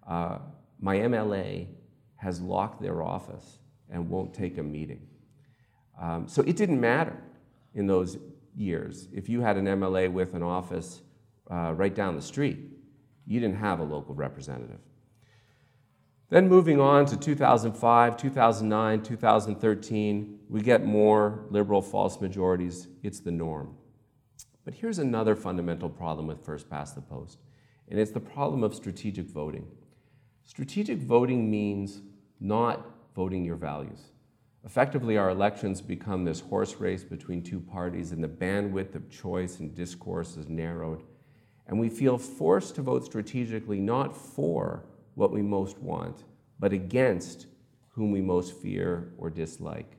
Uh, 0.08 0.38
my 0.80 0.96
MLA 0.96 1.68
has 2.16 2.40
locked 2.40 2.82
their 2.82 3.04
office 3.04 3.60
and 3.90 4.10
won't 4.10 4.34
take 4.34 4.58
a 4.58 4.64
meeting. 4.64 5.06
Um, 6.02 6.30
so 6.30 6.42
it 6.44 6.56
didn't 6.56 6.80
matter 6.80 7.22
in 7.76 7.88
those 7.88 8.18
years. 8.56 9.10
If 9.12 9.28
you 9.28 9.42
had 9.42 9.58
an 9.58 9.66
MLA 9.66 10.10
with 10.10 10.34
an 10.34 10.42
office 10.42 11.02
uh, 11.52 11.74
right 11.76 11.94
down 11.94 12.16
the 12.16 12.22
street, 12.22 12.58
you 13.28 13.42
didn't 13.42 13.58
have 13.58 13.82
a 13.82 13.84
local 13.84 14.16
representative. 14.16 14.80
Then 16.30 16.48
moving 16.48 16.80
on 16.80 17.06
to 17.08 17.18
2005, 17.18 18.16
2009, 18.16 19.04
2013, 19.04 20.40
we 20.48 20.62
get 20.62 20.86
more 20.86 21.44
liberal 21.50 21.82
false 21.82 22.22
majorities. 22.22 22.88
It's 23.04 23.20
the 23.20 23.32
norm. 23.32 23.76
But 24.70 24.78
here's 24.78 25.00
another 25.00 25.36
fundamental 25.36 25.90
problem 25.90 26.28
with 26.28 26.46
first 26.46 26.70
past 26.70 26.94
the 26.94 27.02
post, 27.02 27.40
and 27.88 28.00
it's 28.00 28.12
the 28.12 28.20
problem 28.20 28.64
of 28.64 28.76
strategic 28.76 29.26
voting. 29.26 29.66
Strategic 30.44 31.00
voting 31.00 31.50
means 31.50 32.02
not 32.40 32.86
voting 33.16 33.44
your 33.44 33.56
values. 33.56 34.12
Effectively, 34.64 35.18
our 35.18 35.32
elections 35.32 35.82
become 35.82 36.24
this 36.24 36.42
horse 36.42 36.76
race 36.76 37.04
between 37.04 37.42
two 37.42 37.60
parties, 37.60 38.12
and 38.12 38.24
the 38.24 38.28
bandwidth 38.28 38.94
of 38.94 39.10
choice 39.10 39.60
and 39.60 39.74
discourse 39.74 40.38
is 40.38 40.48
narrowed. 40.48 41.02
And 41.66 41.80
we 41.80 41.90
feel 41.90 42.20
forced 42.20 42.76
to 42.76 42.84
vote 42.84 43.04
strategically 43.04 43.80
not 43.80 44.16
for 44.16 44.86
what 45.16 45.32
we 45.32 45.42
most 45.42 45.80
want, 45.80 46.26
but 46.60 46.74
against 46.74 47.48
whom 47.88 48.12
we 48.12 48.22
most 48.22 48.54
fear 48.54 49.14
or 49.18 49.32
dislike. 49.32 49.98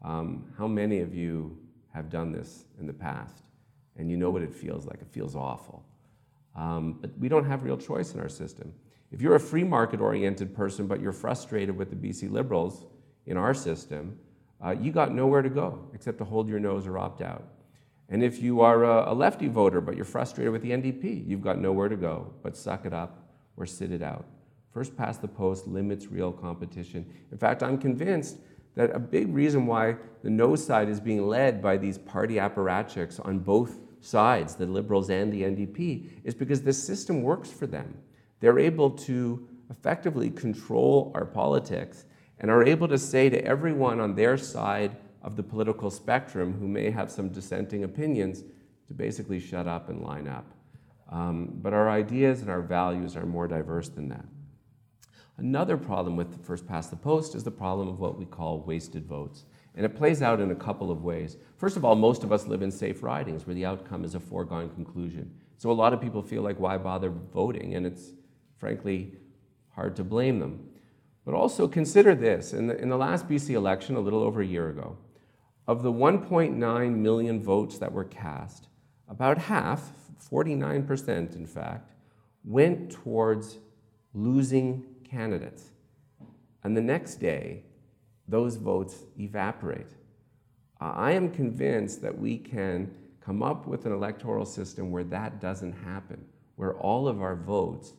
Um, 0.00 0.44
how 0.56 0.68
many 0.68 1.00
of 1.00 1.12
you 1.12 1.58
have 1.92 2.08
done 2.08 2.30
this 2.30 2.66
in 2.78 2.86
the 2.86 2.92
past? 2.92 3.42
And 3.98 4.10
you 4.10 4.16
know 4.16 4.30
what 4.30 4.42
it 4.42 4.54
feels 4.54 4.86
like. 4.86 5.00
It 5.00 5.08
feels 5.10 5.34
awful. 5.34 5.84
Um, 6.54 6.98
but 7.00 7.16
we 7.18 7.28
don't 7.28 7.44
have 7.44 7.62
real 7.62 7.76
choice 7.76 8.14
in 8.14 8.20
our 8.20 8.28
system. 8.28 8.72
If 9.12 9.20
you're 9.20 9.34
a 9.34 9.40
free 9.40 9.64
market 9.64 10.00
oriented 10.00 10.54
person, 10.54 10.86
but 10.86 11.00
you're 11.00 11.12
frustrated 11.12 11.76
with 11.76 11.90
the 11.90 11.96
BC 11.96 12.30
Liberals 12.30 12.86
in 13.26 13.36
our 13.36 13.54
system, 13.54 14.18
uh, 14.64 14.70
you 14.70 14.90
got 14.90 15.14
nowhere 15.14 15.42
to 15.42 15.50
go 15.50 15.88
except 15.94 16.18
to 16.18 16.24
hold 16.24 16.48
your 16.48 16.58
nose 16.58 16.86
or 16.86 16.98
opt 16.98 17.20
out. 17.20 17.44
And 18.08 18.22
if 18.22 18.40
you 18.40 18.60
are 18.60 18.84
a, 18.84 19.12
a 19.12 19.14
lefty 19.14 19.48
voter 19.48 19.80
but 19.80 19.96
you're 19.96 20.04
frustrated 20.04 20.52
with 20.52 20.62
the 20.62 20.70
NDP, 20.70 21.26
you've 21.26 21.42
got 21.42 21.58
nowhere 21.58 21.88
to 21.88 21.96
go 21.96 22.32
but 22.42 22.56
suck 22.56 22.86
it 22.86 22.92
up 22.92 23.28
or 23.56 23.66
sit 23.66 23.92
it 23.92 24.02
out. 24.02 24.26
First 24.72 24.96
past 24.96 25.22
the 25.22 25.28
post 25.28 25.66
limits 25.66 26.06
real 26.06 26.32
competition. 26.32 27.06
In 27.32 27.38
fact, 27.38 27.62
I'm 27.62 27.78
convinced 27.78 28.36
that 28.74 28.94
a 28.94 28.98
big 28.98 29.34
reason 29.34 29.66
why 29.66 29.96
the 30.22 30.30
no 30.30 30.54
side 30.54 30.88
is 30.88 31.00
being 31.00 31.26
led 31.26 31.62
by 31.62 31.78
these 31.78 31.96
party 31.96 32.34
apparatchiks 32.34 33.24
on 33.24 33.38
both 33.38 33.78
sides, 34.06 34.54
the 34.54 34.66
Liberals 34.66 35.10
and 35.10 35.32
the 35.32 35.42
NDP, 35.42 36.08
is 36.24 36.34
because 36.34 36.62
this 36.62 36.82
system 36.82 37.22
works 37.22 37.50
for 37.50 37.66
them. 37.66 37.96
They're 38.40 38.58
able 38.58 38.90
to 38.90 39.48
effectively 39.70 40.30
control 40.30 41.12
our 41.14 41.24
politics 41.24 42.04
and 42.38 42.50
are 42.50 42.64
able 42.64 42.88
to 42.88 42.98
say 42.98 43.28
to 43.28 43.44
everyone 43.44 44.00
on 44.00 44.14
their 44.14 44.36
side 44.36 44.96
of 45.22 45.36
the 45.36 45.42
political 45.42 45.90
spectrum 45.90 46.52
who 46.52 46.68
may 46.68 46.90
have 46.90 47.10
some 47.10 47.28
dissenting 47.28 47.84
opinions 47.84 48.44
to 48.86 48.94
basically 48.94 49.40
shut 49.40 49.66
up 49.66 49.88
and 49.88 50.02
line 50.02 50.28
up. 50.28 50.52
Um, 51.10 51.58
but 51.62 51.72
our 51.72 51.88
ideas 51.88 52.42
and 52.42 52.50
our 52.50 52.62
values 52.62 53.16
are 53.16 53.26
more 53.26 53.48
diverse 53.48 53.88
than 53.88 54.08
that. 54.08 54.24
Another 55.38 55.76
problem 55.76 56.16
with 56.16 56.44
first 56.44 56.66
past 56.66 56.90
the 56.90 56.96
post 56.96 57.34
is 57.34 57.44
the 57.44 57.50
problem 57.50 57.88
of 57.88 58.00
what 58.00 58.18
we 58.18 58.24
call 58.24 58.60
wasted 58.60 59.06
votes. 59.06 59.44
And 59.76 59.84
it 59.84 59.94
plays 59.94 60.22
out 60.22 60.40
in 60.40 60.50
a 60.50 60.54
couple 60.54 60.90
of 60.90 61.04
ways. 61.04 61.36
First 61.58 61.76
of 61.76 61.84
all, 61.84 61.94
most 61.94 62.24
of 62.24 62.32
us 62.32 62.46
live 62.46 62.62
in 62.62 62.70
safe 62.70 63.02
ridings 63.02 63.46
where 63.46 63.54
the 63.54 63.66
outcome 63.66 64.04
is 64.04 64.14
a 64.14 64.20
foregone 64.20 64.70
conclusion. 64.70 65.30
So 65.58 65.70
a 65.70 65.72
lot 65.72 65.92
of 65.92 66.00
people 66.00 66.22
feel 66.22 66.42
like, 66.42 66.58
why 66.58 66.78
bother 66.78 67.10
voting? 67.10 67.74
And 67.74 67.86
it's 67.86 68.12
frankly 68.56 69.12
hard 69.74 69.94
to 69.96 70.04
blame 70.04 70.40
them. 70.40 70.68
But 71.26 71.34
also 71.34 71.68
consider 71.68 72.14
this 72.14 72.54
in 72.54 72.68
the, 72.68 72.80
in 72.80 72.88
the 72.88 72.96
last 72.96 73.28
BC 73.28 73.50
election, 73.50 73.96
a 73.96 74.00
little 74.00 74.22
over 74.22 74.40
a 74.40 74.46
year 74.46 74.70
ago, 74.70 74.96
of 75.66 75.82
the 75.82 75.92
1.9 75.92 76.96
million 76.96 77.42
votes 77.42 77.78
that 77.78 77.92
were 77.92 78.04
cast, 78.04 78.68
about 79.08 79.36
half, 79.36 79.92
49% 80.30 81.36
in 81.36 81.46
fact, 81.46 81.92
went 82.44 82.90
towards 82.90 83.58
losing 84.14 84.84
candidates. 85.04 85.64
And 86.64 86.76
the 86.76 86.82
next 86.82 87.16
day, 87.16 87.64
those 88.28 88.56
votes 88.56 89.04
evaporate. 89.18 89.92
Uh, 90.80 90.92
I 90.94 91.12
am 91.12 91.30
convinced 91.30 92.02
that 92.02 92.16
we 92.16 92.38
can 92.38 92.90
come 93.20 93.42
up 93.42 93.66
with 93.66 93.86
an 93.86 93.92
electoral 93.92 94.44
system 94.44 94.90
where 94.90 95.04
that 95.04 95.40
doesn't 95.40 95.72
happen, 95.72 96.24
where 96.56 96.74
all 96.74 97.08
of 97.08 97.20
our 97.20 97.36
votes 97.36 97.92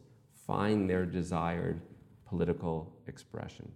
find 0.45 0.89
their 0.89 1.05
desired 1.05 1.81
political 2.27 2.93
expression. 3.07 3.71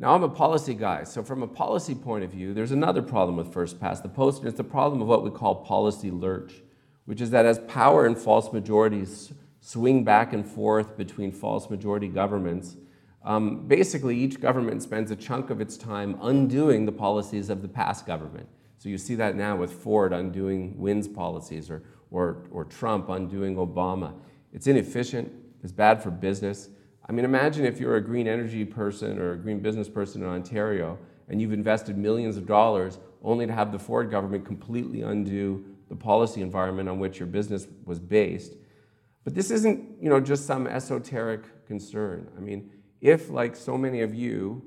Now, 0.00 0.14
I'm 0.14 0.22
a 0.22 0.28
policy 0.28 0.74
guy, 0.74 1.02
so 1.02 1.24
from 1.24 1.42
a 1.42 1.48
policy 1.48 1.94
point 1.94 2.22
of 2.22 2.30
view, 2.30 2.54
there's 2.54 2.70
another 2.70 3.02
problem 3.02 3.36
with 3.36 3.52
First 3.52 3.80
Past 3.80 4.04
the 4.04 4.08
Post, 4.08 4.40
and 4.40 4.48
it's 4.48 4.56
the 4.56 4.64
problem 4.64 5.02
of 5.02 5.08
what 5.08 5.24
we 5.24 5.30
call 5.30 5.56
policy 5.56 6.10
lurch, 6.10 6.52
which 7.04 7.20
is 7.20 7.30
that 7.30 7.46
as 7.46 7.58
power 7.60 8.06
and 8.06 8.16
false 8.16 8.52
majorities 8.52 9.32
swing 9.60 10.04
back 10.04 10.32
and 10.32 10.46
forth 10.46 10.96
between 10.96 11.32
false 11.32 11.68
majority 11.68 12.06
governments, 12.06 12.76
um, 13.24 13.66
basically 13.66 14.16
each 14.16 14.40
government 14.40 14.82
spends 14.82 15.10
a 15.10 15.16
chunk 15.16 15.50
of 15.50 15.60
its 15.60 15.76
time 15.76 16.18
undoing 16.22 16.86
the 16.86 16.92
policies 16.92 17.50
of 17.50 17.62
the 17.62 17.68
past 17.68 18.06
government. 18.06 18.48
So 18.78 18.88
you 18.88 18.96
see 18.96 19.16
that 19.16 19.34
now 19.34 19.56
with 19.56 19.72
Ford 19.72 20.12
undoing 20.12 20.74
Wynne's 20.78 21.08
policies 21.08 21.68
or, 21.68 21.82
or, 22.10 22.44
or 22.50 22.64
Trump 22.64 23.08
undoing 23.08 23.56
Obama. 23.56 24.14
It's 24.52 24.66
inefficient, 24.66 25.32
it's 25.62 25.72
bad 25.72 26.02
for 26.02 26.10
business. 26.10 26.68
I 27.08 27.12
mean, 27.12 27.24
imagine 27.24 27.64
if 27.64 27.80
you're 27.80 27.96
a 27.96 28.00
green 28.00 28.28
energy 28.28 28.64
person 28.64 29.18
or 29.18 29.32
a 29.32 29.36
green 29.36 29.60
business 29.60 29.88
person 29.88 30.22
in 30.22 30.28
Ontario 30.28 30.98
and 31.28 31.40
you've 31.40 31.52
invested 31.52 31.98
millions 31.98 32.36
of 32.36 32.46
dollars 32.46 32.98
only 33.22 33.46
to 33.46 33.52
have 33.52 33.72
the 33.72 33.78
Ford 33.78 34.10
government 34.10 34.44
completely 34.44 35.02
undo 35.02 35.64
the 35.88 35.96
policy 35.96 36.40
environment 36.40 36.88
on 36.88 36.98
which 36.98 37.18
your 37.18 37.26
business 37.26 37.66
was 37.84 37.98
based. 37.98 38.54
But 39.24 39.34
this 39.34 39.50
isn't, 39.50 40.02
you 40.02 40.08
know, 40.08 40.20
just 40.20 40.46
some 40.46 40.66
esoteric 40.66 41.66
concern. 41.66 42.28
I 42.36 42.40
mean, 42.40 42.70
if, 43.00 43.30
like 43.30 43.56
so 43.56 43.78
many 43.78 44.00
of 44.00 44.14
you, 44.14 44.62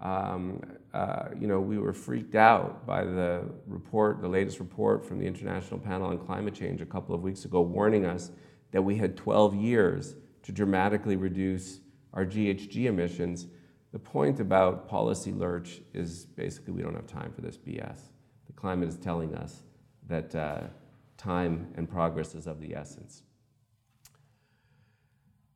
um, 0.00 0.60
uh, 0.92 1.28
you 1.38 1.46
know, 1.46 1.60
we 1.60 1.78
were 1.78 1.92
freaked 1.92 2.34
out 2.34 2.86
by 2.86 3.04
the 3.04 3.44
report, 3.66 4.20
the 4.20 4.28
latest 4.28 4.58
report 4.58 5.04
from 5.04 5.18
the 5.18 5.26
International 5.26 5.78
Panel 5.78 6.08
on 6.08 6.18
Climate 6.18 6.54
Change 6.54 6.80
a 6.80 6.86
couple 6.86 7.14
of 7.14 7.22
weeks 7.22 7.44
ago, 7.44 7.60
warning 7.60 8.04
us 8.04 8.30
that 8.72 8.82
we 8.82 8.96
had 8.96 9.16
12 9.16 9.54
years 9.54 10.16
to 10.42 10.52
dramatically 10.52 11.16
reduce 11.16 11.80
our 12.12 12.26
GHG 12.26 12.86
emissions. 12.86 13.46
The 13.92 13.98
point 13.98 14.40
about 14.40 14.88
policy 14.88 15.32
lurch 15.32 15.80
is 15.94 16.26
basically 16.26 16.72
we 16.72 16.82
don't 16.82 16.94
have 16.94 17.06
time 17.06 17.32
for 17.32 17.40
this 17.40 17.56
BS. 17.56 18.00
The 18.46 18.52
climate 18.54 18.88
is 18.88 18.96
telling 18.96 19.34
us 19.34 19.62
that 20.08 20.34
uh, 20.34 20.62
time 21.16 21.72
and 21.76 21.88
progress 21.88 22.34
is 22.34 22.46
of 22.46 22.60
the 22.60 22.74
essence. 22.74 23.22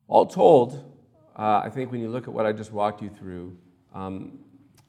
All 0.07 0.25
told, 0.25 0.96
uh, 1.37 1.61
I 1.63 1.69
think 1.69 1.91
when 1.91 2.01
you 2.01 2.09
look 2.09 2.27
at 2.27 2.33
what 2.33 2.45
I 2.45 2.51
just 2.51 2.71
walked 2.71 3.01
you 3.01 3.09
through, 3.09 3.55
um, 3.93 4.39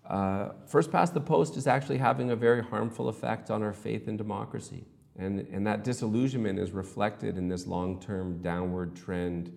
uh, 0.07 0.51
first 0.67 0.91
past 0.91 1.13
the 1.13 1.21
post 1.21 1.57
is 1.57 1.67
actually 1.67 1.99
having 1.99 2.31
a 2.31 2.37
very 2.37 2.63
harmful 2.63 3.09
effect 3.09 3.51
on 3.51 3.63
our 3.63 3.75
faith 3.75 4.09
in 4.09 4.17
democracy. 4.17 4.87
And, 5.17 5.41
and 5.53 5.67
that 5.67 5.85
disillusionment 5.85 6.59
is 6.59 6.71
reflected 6.73 7.37
in 7.37 7.49
this 7.49 7.67
long 7.67 8.01
term 8.01 8.41
downward 8.41 8.97
trend 8.97 9.53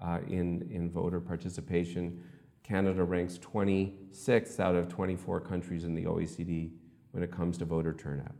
uh, 0.00 0.20
in, 0.28 0.68
in 0.70 0.90
voter 0.90 1.20
participation. 1.20 2.22
Canada 2.62 3.02
ranks 3.02 3.38
26th 3.38 4.60
out 4.60 4.76
of 4.76 4.88
24 4.88 5.40
countries 5.40 5.84
in 5.84 5.94
the 5.94 6.04
OECD 6.04 6.70
when 7.10 7.22
it 7.22 7.32
comes 7.32 7.58
to 7.58 7.64
voter 7.64 7.92
turnout. 7.92 8.34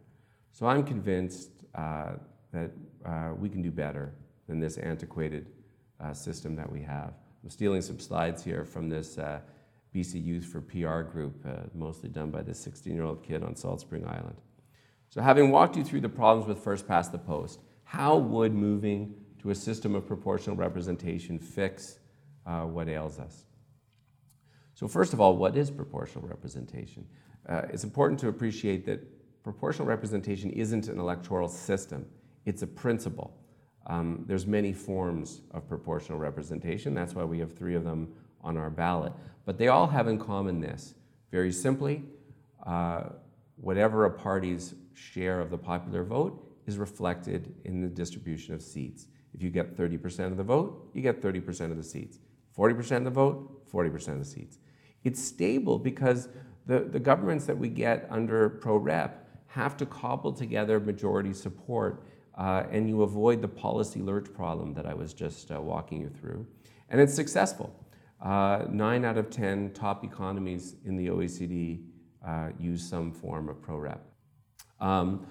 So 0.53 0.67
I'm 0.67 0.85
convinced 0.85 1.51
uh, 1.75 2.13
that 2.53 2.71
uh, 3.05 3.33
we 3.37 3.49
can 3.49 3.63
do 3.63 3.71
better 3.71 4.15
than 4.47 4.61
this 4.61 4.77
antiquated 4.79 5.49
uh, 6.01 6.13
system 6.13 6.55
that 6.57 6.71
we 6.71 6.83
have. 6.83 7.15
I'm 7.47 7.51
stealing 7.51 7.81
some 7.81 8.01
slides 8.01 8.43
here 8.43 8.65
from 8.65 8.89
this 8.89 9.19
uh, 9.19 9.39
BC 9.95 10.21
Youth 10.21 10.47
for 10.47 10.61
PR 10.61 11.09
group, 11.09 11.47
uh, 11.47 11.69
mostly 11.77 12.09
done 12.09 12.33
by 12.33 12.43
this 12.43 12.59
16 12.59 12.93
year 12.93 13.05
old 13.05 13.23
kid 13.23 13.45
on 13.45 13.55
Salt 13.55 13.81
Spring 13.81 14.05
Island. 14.05 14.35
So, 15.11 15.21
having 15.21 15.53
walked 15.53 15.77
you 15.77 15.85
through 15.85 16.01
the 16.01 16.09
problems 16.09 16.49
with 16.49 16.59
first 16.59 16.89
past 16.89 17.13
the 17.13 17.19
post, 17.19 17.61
how 17.85 18.17
would 18.17 18.53
moving 18.53 19.15
to 19.43 19.51
a 19.51 19.55
system 19.55 19.95
of 19.95 20.09
proportional 20.09 20.57
representation 20.57 21.39
fix 21.39 22.01
uh, 22.47 22.63
what 22.63 22.89
ails 22.89 23.21
us. 23.21 23.45
So, 24.75 24.89
first 24.89 25.13
of 25.13 25.21
all, 25.21 25.37
what 25.37 25.57
is 25.57 25.71
proportional 25.71 26.27
representation? 26.27 27.07
Uh, 27.49 27.63
it's 27.71 27.85
important 27.85 28.19
to 28.19 28.29
appreciate 28.29 28.85
that 28.87 29.07
proportional 29.45 29.87
representation 29.87 30.51
isn't 30.51 30.89
an 30.89 30.99
electoral 30.99 31.49
system, 31.49 32.07
it's 32.45 32.63
a 32.63 32.67
principle. 32.67 33.39
Um, 33.87 34.25
there's 34.27 34.47
many 34.47 34.73
forms 34.73 35.43
of 35.53 35.69
proportional 35.69 36.19
representation. 36.19 36.95
That's 36.95 37.15
why 37.15 37.25
we 37.25 37.39
have 37.39 37.57
three 37.57 37.75
of 37.75 37.85
them 37.85 38.13
on 38.43 38.57
our 38.57 38.71
ballot. 38.71 39.13
But 39.45 39.59
they 39.59 39.69
all 39.69 39.87
have 39.87 40.09
in 40.09 40.19
common 40.19 40.61
this 40.61 40.95
very 41.31 41.53
simply, 41.53 42.03
uh, 42.65 43.05
whatever 43.57 44.05
a 44.05 44.11
party's 44.11 44.75
share 44.95 45.41
of 45.41 45.51
the 45.51 45.59
popular 45.59 46.03
vote 46.03 46.43
is 46.67 46.79
reflected 46.79 47.55
in 47.65 47.81
the 47.81 47.89
distribution 47.89 48.55
of 48.55 48.63
seats. 48.63 49.07
If 49.35 49.43
you 49.43 49.51
get 49.51 49.77
30% 49.77 50.27
of 50.27 50.37
the 50.37 50.43
vote, 50.43 50.91
you 50.95 51.03
get 51.03 51.21
30% 51.23 51.71
of 51.71 51.77
the 51.77 51.83
seats. 51.83 52.19
40% 52.57 52.99
of 52.99 53.05
the 53.05 53.11
vote, 53.11 53.71
40% 53.71 54.09
of 54.09 54.19
the 54.19 54.25
seats. 54.25 54.59
It's 55.05 55.23
stable 55.23 55.79
because 55.79 56.29
the, 56.67 56.81
the 56.81 56.99
governments 56.99 57.45
that 57.47 57.57
we 57.57 57.69
get 57.69 58.07
under 58.11 58.49
pro 58.49 58.77
rep 58.77 59.29
have 59.47 59.77
to 59.77 59.87
cobble 59.87 60.33
together 60.33 60.81
majority 60.81 61.33
support, 61.33 62.03
uh, 62.37 62.65
and 62.71 62.89
you 62.89 63.03
avoid 63.03 63.41
the 63.41 63.49
policy 63.49 64.01
lurch 64.01 64.33
problem 64.33 64.75
that 64.75 64.87
I 64.87 64.95
was 64.95 65.15
just 65.15 65.51
uh, 65.51 65.61
walking 65.61 66.01
you 66.01 66.09
through. 66.09 66.47
And 66.91 67.01
it's 67.01 67.15
successful. 67.15 67.75
Uh, 68.21 68.65
nine 68.71 69.05
out 69.05 69.17
of 69.17 69.31
10 69.31 69.73
top 69.73 70.05
economies 70.05 70.77
in 70.85 70.97
the 70.97 71.09
OECD 71.09 71.83
uh, 72.27 72.49
use 72.59 72.87
some 72.87 73.13
form 73.13 73.49
of 73.49 73.61
pro 73.61 73.77
rep. 73.77 74.05
Um, 74.81 75.27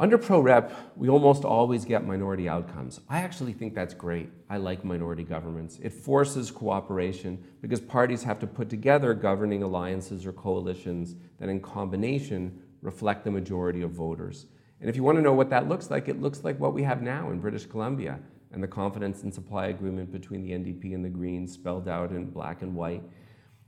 under 0.00 0.16
ProRep, 0.16 0.70
we 0.94 1.08
almost 1.08 1.44
always 1.44 1.84
get 1.84 2.06
minority 2.06 2.48
outcomes. 2.48 3.00
I 3.08 3.18
actually 3.22 3.52
think 3.52 3.74
that's 3.74 3.94
great. 3.94 4.30
I 4.48 4.58
like 4.58 4.84
minority 4.84 5.24
governments. 5.24 5.80
It 5.82 5.92
forces 5.92 6.52
cooperation 6.52 7.42
because 7.62 7.80
parties 7.80 8.22
have 8.22 8.38
to 8.40 8.46
put 8.46 8.70
together 8.70 9.12
governing 9.12 9.64
alliances 9.64 10.24
or 10.24 10.32
coalitions 10.32 11.16
that, 11.40 11.48
in 11.48 11.60
combination, 11.60 12.62
reflect 12.80 13.24
the 13.24 13.32
majority 13.32 13.82
of 13.82 13.90
voters. 13.90 14.46
And 14.80 14.88
if 14.88 14.96
you 14.96 15.02
want 15.02 15.16
to 15.16 15.22
know 15.22 15.32
what 15.32 15.50
that 15.50 15.68
looks 15.68 15.90
like, 15.90 16.08
it 16.08 16.20
looks 16.20 16.44
like 16.44 16.58
what 16.60 16.72
we 16.72 16.82
have 16.84 17.02
now 17.02 17.30
in 17.30 17.40
British 17.40 17.66
Columbia 17.66 18.20
and 18.52 18.62
the 18.62 18.68
confidence 18.68 19.22
and 19.22 19.34
supply 19.34 19.66
agreement 19.66 20.12
between 20.12 20.42
the 20.42 20.52
NDP 20.52 20.94
and 20.94 21.04
the 21.04 21.08
Greens 21.08 21.52
spelled 21.52 21.88
out 21.88 22.10
in 22.12 22.30
black 22.30 22.62
and 22.62 22.74
white. 22.74 23.02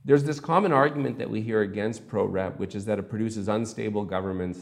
There's 0.03 0.23
this 0.23 0.39
common 0.39 0.71
argument 0.71 1.19
that 1.19 1.29
we 1.29 1.41
hear 1.41 1.61
against 1.61 2.07
pro-rep, 2.07 2.57
which 2.57 2.73
is 2.73 2.85
that 2.85 2.97
it 2.97 3.09
produces 3.09 3.47
unstable 3.47 4.03
governments 4.05 4.59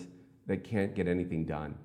that 0.47 0.63
can't 0.63 0.95
get 0.95 1.07
anything 1.07 1.45
done. 1.45 1.75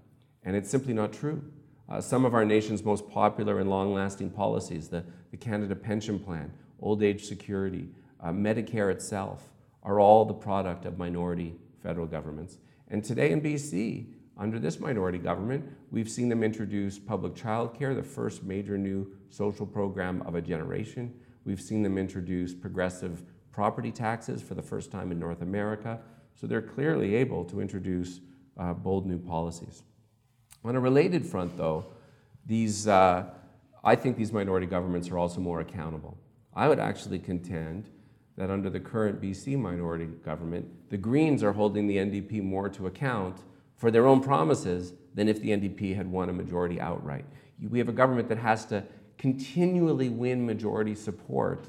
And 0.42 0.56
it's 0.56 0.70
simply 0.70 0.94
not 0.94 1.12
true. 1.12 1.42
Uh, 1.88 2.00
some 2.00 2.24
of 2.24 2.34
our 2.34 2.44
nation's 2.44 2.82
most 2.82 3.08
popular 3.08 3.60
and 3.60 3.68
long 3.70 3.92
lasting 3.92 4.30
policies, 4.30 4.88
the, 4.88 5.04
the 5.30 5.36
Canada 5.36 5.76
Pension 5.76 6.18
Plan, 6.18 6.52
old 6.80 7.02
age 7.02 7.24
security, 7.26 7.88
uh, 8.20 8.30
Medicare 8.30 8.90
itself, 8.90 9.42
are 9.82 10.00
all 10.00 10.24
the 10.24 10.34
product 10.34 10.86
of 10.86 10.98
minority 10.98 11.54
federal 11.82 12.06
governments. 12.06 12.56
And 12.88 13.04
today 13.04 13.30
in 13.30 13.40
BC, 13.40 14.06
under 14.36 14.58
this 14.58 14.80
minority 14.80 15.18
government, 15.18 15.64
we've 15.90 16.10
seen 16.10 16.28
them 16.28 16.42
introduce 16.42 16.98
public 16.98 17.34
child 17.34 17.78
care, 17.78 17.94
the 17.94 18.02
first 18.02 18.42
major 18.42 18.76
new 18.76 19.06
social 19.30 19.66
program 19.66 20.22
of 20.22 20.34
a 20.34 20.40
generation. 20.40 21.14
We've 21.44 21.60
seen 21.60 21.82
them 21.82 21.98
introduce 21.98 22.52
progressive 22.52 23.22
property 23.52 23.92
taxes 23.92 24.42
for 24.42 24.54
the 24.54 24.62
first 24.62 24.90
time 24.90 25.12
in 25.12 25.20
North 25.20 25.40
America. 25.40 26.00
So 26.34 26.48
they're 26.48 26.62
clearly 26.62 27.14
able 27.14 27.44
to 27.44 27.60
introduce 27.60 28.20
uh, 28.58 28.72
bold 28.72 29.06
new 29.06 29.18
policies. 29.18 29.84
On 30.64 30.74
a 30.74 30.80
related 30.80 31.24
front, 31.24 31.56
though, 31.56 31.86
these, 32.44 32.88
uh, 32.88 33.26
I 33.84 33.94
think 33.94 34.16
these 34.16 34.32
minority 34.32 34.66
governments 34.66 35.10
are 35.10 35.18
also 35.18 35.40
more 35.40 35.60
accountable. 35.60 36.18
I 36.54 36.68
would 36.68 36.80
actually 36.80 37.20
contend 37.20 37.88
that 38.36 38.50
under 38.50 38.68
the 38.68 38.80
current 38.80 39.20
BC 39.20 39.56
minority 39.56 40.06
government, 40.06 40.90
the 40.90 40.96
Greens 40.96 41.44
are 41.44 41.52
holding 41.52 41.86
the 41.86 41.98
NDP 41.98 42.42
more 42.42 42.68
to 42.70 42.88
account 42.88 43.38
for 43.76 43.90
their 43.90 44.06
own 44.06 44.20
promises 44.20 44.92
than 45.14 45.28
if 45.28 45.40
the 45.40 45.50
NDP 45.50 45.96
had 45.96 46.10
won 46.10 46.28
a 46.28 46.32
majority 46.32 46.80
outright. 46.80 47.24
We 47.68 47.78
have 47.78 47.88
a 47.88 47.92
government 47.92 48.28
that 48.28 48.38
has 48.38 48.64
to 48.66 48.84
continually 49.18 50.08
win 50.08 50.44
majority 50.44 50.94
support 50.94 51.66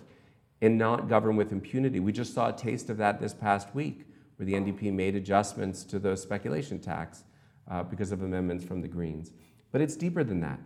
and 0.61 0.77
not 0.77 1.07
govern 1.07 1.35
with 1.35 1.51
impunity. 1.51 1.99
We 1.99 2.11
just 2.11 2.33
saw 2.33 2.49
a 2.49 2.53
taste 2.53 2.89
of 2.89 2.97
that 2.97 3.19
this 3.19 3.33
past 3.33 3.73
week, 3.75 4.07
where 4.37 4.45
the 4.45 4.53
NDP 4.53 4.91
made 4.91 5.15
adjustments 5.15 5.83
to 5.85 5.99
the 5.99 6.15
speculation 6.15 6.79
tax 6.79 7.23
uh, 7.69 7.83
because 7.83 8.11
of 8.11 8.23
amendments 8.23 8.65
from 8.65 8.81
the 8.81 8.87
Greens. 8.87 9.31
But 9.71 9.81
it's 9.81 9.95
deeper 9.95 10.23
than 10.23 10.41
that. 10.41 10.59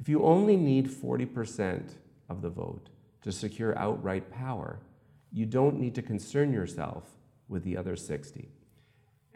If 0.00 0.08
you 0.08 0.22
only 0.24 0.56
need 0.56 0.88
40% 0.88 1.94
of 2.28 2.42
the 2.42 2.48
vote 2.48 2.88
to 3.22 3.30
secure 3.30 3.76
outright 3.78 4.30
power, 4.30 4.80
you 5.32 5.46
don't 5.46 5.78
need 5.78 5.94
to 5.94 6.02
concern 6.02 6.52
yourself 6.52 7.04
with 7.48 7.64
the 7.64 7.76
other 7.76 7.96
60. 7.96 8.48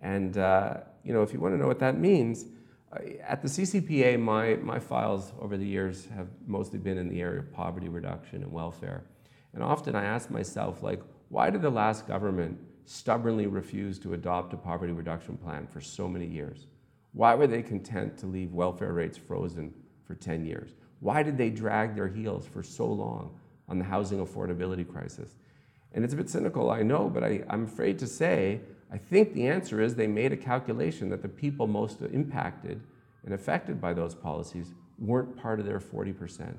And 0.01 0.39
uh, 0.39 0.79
you 1.05 1.13
know, 1.13 1.23
if 1.23 1.33
you 1.33 1.41
want 1.41 1.55
to 1.55 1.59
know 1.59 1.67
what 1.67 1.79
that 1.81 1.99
means, 1.99 2.47
uh, 2.93 3.01
at 3.23 3.43
the 3.43 3.49
CCPA, 3.49 4.19
my, 4.19 4.55
my 4.57 4.79
files 4.79 5.33
over 5.41 5.57
the 5.57 5.67
years 5.67 6.07
have 6.15 6.29
mostly 6.47 6.79
been 6.79 6.99
in 6.99 7.09
the 7.09 7.21
area 7.21 7.41
of 7.41 7.53
poverty 7.53 7.89
reduction 7.89 8.43
and 8.43 8.53
welfare. 8.53 9.05
And 9.53 9.63
often 9.63 9.95
I 9.95 10.05
ask 10.05 10.31
myself, 10.31 10.83
like, 10.83 11.03
why 11.29 11.51
did 11.51 11.63
the 11.63 11.71
last 11.71 12.07
government 12.07 12.59
stubbornly 12.87 13.47
refuse 13.47 13.99
to 14.01 14.15
adopt 14.15 14.53
a 14.53 14.57
poverty 14.57 14.93
reduction 14.93 15.37
plan 15.37 15.67
for 15.67 15.81
so 15.81 16.09
many 16.09 16.27
years? 16.27 16.67
Why 17.13 17.35
were 17.35 17.47
they 17.47 17.63
content 17.63 18.19
to 18.19 18.27
leave 18.27 18.53
welfare 18.53 18.93
rates 18.93 19.17
frozen 19.17 19.73
for 20.05 20.15
10 20.15 20.45
years? 20.45 20.71
Why 21.01 21.23
did 21.23 21.39
they 21.39 21.51
drag 21.51 21.95
their 21.95 22.09
heels 22.09 22.47
for 22.47 22.63
so 22.63 22.87
long 22.87 23.39
on 23.69 23.79
the 23.79 23.85
housing 23.85 24.25
affordability 24.25 24.87
crisis? 24.87 25.35
And 25.93 26.05
it's 26.05 26.13
a 26.13 26.17
bit 26.17 26.29
cynical, 26.29 26.71
I 26.71 26.83
know, 26.83 27.09
but 27.09 27.23
I, 27.23 27.45
I'm 27.49 27.65
afraid 27.65 27.99
to 28.01 28.07
say, 28.07 28.61
I 28.93 28.99
think 28.99 29.35
the 29.35 29.47
answer 29.49 29.81
is 29.81 29.95
they 29.95 30.07
made 30.07 30.33
a 30.33 30.37
calculation 30.37 31.09
that 31.11 31.23
the 31.23 31.29
people 31.29 31.67
most 31.67 32.00
impacted 32.00 32.81
and 33.25 33.35
affected 33.35 33.81
by 33.81 33.93
those 33.93 34.14
policies 34.14 34.73
weren't 34.99 35.37
part 35.37 35.59
of 35.61 35.67
their 35.67 35.81
40%. 35.81 36.55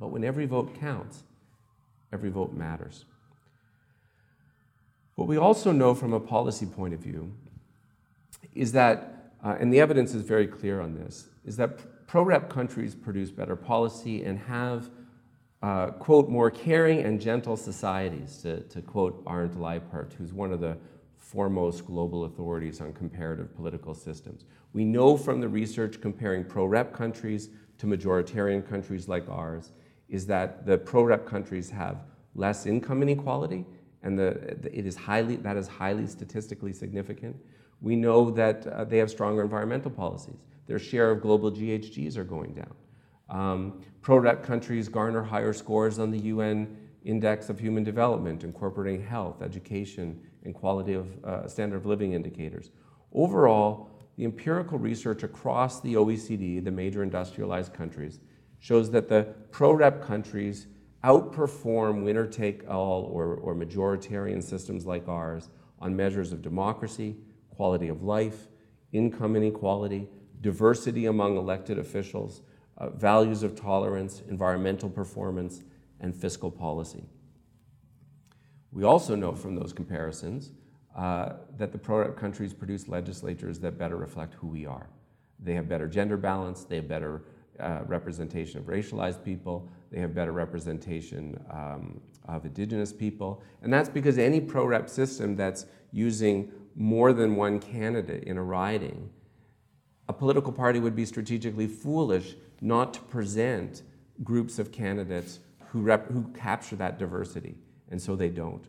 But 0.00 0.08
when 0.08 0.24
every 0.24 0.46
vote 0.46 0.74
counts, 0.78 1.22
every 2.12 2.30
vote 2.30 2.52
matters. 2.52 3.04
What 5.14 5.28
we 5.28 5.36
also 5.36 5.72
know 5.72 5.94
from 5.94 6.12
a 6.12 6.20
policy 6.20 6.66
point 6.66 6.94
of 6.94 7.00
view 7.00 7.32
is 8.54 8.72
that, 8.72 9.32
uh, 9.44 9.56
and 9.58 9.72
the 9.72 9.80
evidence 9.80 10.14
is 10.14 10.22
very 10.22 10.46
clear 10.46 10.80
on 10.80 10.94
this, 10.94 11.28
is 11.44 11.56
that 11.56 12.06
pro 12.06 12.22
rep 12.22 12.48
countries 12.48 12.94
produce 12.94 13.30
better 13.30 13.56
policy 13.56 14.24
and 14.24 14.38
have 14.38 14.90
uh, 15.62 15.88
quote, 15.88 16.28
more 16.28 16.50
caring 16.50 17.02
and 17.02 17.20
gentle 17.20 17.56
societies, 17.56 18.38
to, 18.42 18.60
to 18.60 18.80
quote 18.80 19.22
Arend 19.26 19.54
Lijphart, 19.54 20.12
who's 20.12 20.32
one 20.32 20.52
of 20.52 20.60
the 20.60 20.76
foremost 21.16 21.84
global 21.84 22.24
authorities 22.24 22.80
on 22.80 22.92
comparative 22.92 23.54
political 23.54 23.94
systems. 23.94 24.44
We 24.72 24.84
know 24.84 25.16
from 25.16 25.40
the 25.40 25.48
research 25.48 26.00
comparing 26.00 26.44
pro 26.44 26.66
rep 26.66 26.92
countries 26.92 27.50
to 27.78 27.86
majoritarian 27.86 28.66
countries 28.68 29.08
like 29.08 29.28
ours 29.28 29.72
is 30.08 30.26
that 30.26 30.64
the 30.64 30.78
pro 30.78 31.02
rep 31.02 31.26
countries 31.26 31.68
have 31.70 32.04
less 32.34 32.66
income 32.66 33.02
inequality, 33.02 33.66
and 34.02 34.18
the, 34.18 34.28
it 34.72 34.86
is 34.86 34.96
highly, 34.96 35.36
that 35.36 35.56
is 35.56 35.66
highly 35.66 36.06
statistically 36.06 36.72
significant. 36.72 37.36
We 37.80 37.96
know 37.96 38.30
that 38.30 38.66
uh, 38.66 38.84
they 38.84 38.98
have 38.98 39.10
stronger 39.10 39.42
environmental 39.42 39.90
policies. 39.90 40.38
Their 40.66 40.78
share 40.78 41.10
of 41.10 41.20
global 41.20 41.50
GHGs 41.50 42.16
are 42.16 42.24
going 42.24 42.54
down. 42.54 42.74
Um, 43.28 43.82
Pro-rep 44.00 44.42
countries 44.42 44.88
garner 44.88 45.22
higher 45.22 45.52
scores 45.52 45.98
on 45.98 46.10
the 46.10 46.18
UN 46.18 46.76
Index 47.04 47.50
of 47.50 47.58
Human 47.58 47.84
Development, 47.84 48.42
incorporating 48.42 49.04
health, 49.04 49.42
education, 49.42 50.20
and 50.44 50.54
quality 50.54 50.94
of 50.94 51.24
uh, 51.24 51.46
standard 51.46 51.76
of 51.76 51.86
living 51.86 52.12
indicators. 52.12 52.70
Overall, 53.12 53.90
the 54.16 54.24
empirical 54.24 54.78
research 54.78 55.22
across 55.22 55.80
the 55.80 55.94
OECD, 55.94 56.62
the 56.64 56.70
major 56.70 57.02
industrialized 57.02 57.72
countries, 57.72 58.20
shows 58.60 58.90
that 58.90 59.08
the 59.08 59.34
pro-rep 59.50 60.02
countries 60.02 60.66
outperform 61.04 62.02
winner-take-all 62.02 63.02
or, 63.04 63.34
or 63.36 63.54
majoritarian 63.54 64.42
systems 64.42 64.84
like 64.84 65.06
ours 65.06 65.50
on 65.80 65.94
measures 65.94 66.32
of 66.32 66.42
democracy, 66.42 67.16
quality 67.54 67.88
of 67.88 68.02
life, 68.02 68.48
income 68.92 69.36
inequality, 69.36 70.08
diversity 70.40 71.06
among 71.06 71.36
elected 71.36 71.78
officials, 71.78 72.42
uh, 72.78 72.90
values 72.90 73.42
of 73.42 73.54
tolerance, 73.54 74.22
environmental 74.28 74.88
performance, 74.88 75.62
and 76.00 76.14
fiscal 76.14 76.50
policy. 76.50 77.04
We 78.72 78.84
also 78.84 79.14
know 79.14 79.32
from 79.32 79.54
those 79.54 79.72
comparisons 79.72 80.52
uh, 80.96 81.34
that 81.56 81.72
the 81.72 81.78
pro 81.78 81.98
rep 81.98 82.16
countries 82.16 82.52
produce 82.52 82.88
legislatures 82.88 83.58
that 83.60 83.78
better 83.78 83.96
reflect 83.96 84.34
who 84.34 84.46
we 84.46 84.66
are. 84.66 84.88
They 85.40 85.54
have 85.54 85.68
better 85.68 85.86
gender 85.86 86.16
balance, 86.16 86.64
they 86.64 86.76
have 86.76 86.88
better 86.88 87.22
uh, 87.60 87.80
representation 87.86 88.58
of 88.60 88.66
racialized 88.66 89.24
people, 89.24 89.68
they 89.90 90.00
have 90.00 90.14
better 90.14 90.32
representation 90.32 91.38
um, 91.50 92.00
of 92.26 92.44
indigenous 92.44 92.92
people, 92.92 93.42
and 93.62 93.72
that's 93.72 93.88
because 93.88 94.18
any 94.18 94.40
pro 94.40 94.64
rep 94.64 94.88
system 94.88 95.34
that's 95.34 95.66
using 95.92 96.52
more 96.76 97.12
than 97.12 97.36
one 97.36 97.58
candidate 97.58 98.24
in 98.24 98.36
a 98.36 98.42
riding, 98.42 99.10
a 100.08 100.12
political 100.12 100.52
party 100.52 100.80
would 100.80 100.96
be 100.96 101.04
strategically 101.04 101.66
foolish 101.66 102.34
not 102.60 102.94
to 102.94 103.00
present 103.00 103.82
groups 104.24 104.58
of 104.58 104.72
candidates 104.72 105.40
who, 105.68 105.80
rep- 105.80 106.10
who 106.10 106.24
capture 106.34 106.76
that 106.76 106.98
diversity, 106.98 107.56
and 107.90 108.00
so 108.00 108.16
they 108.16 108.28
don't. 108.28 108.64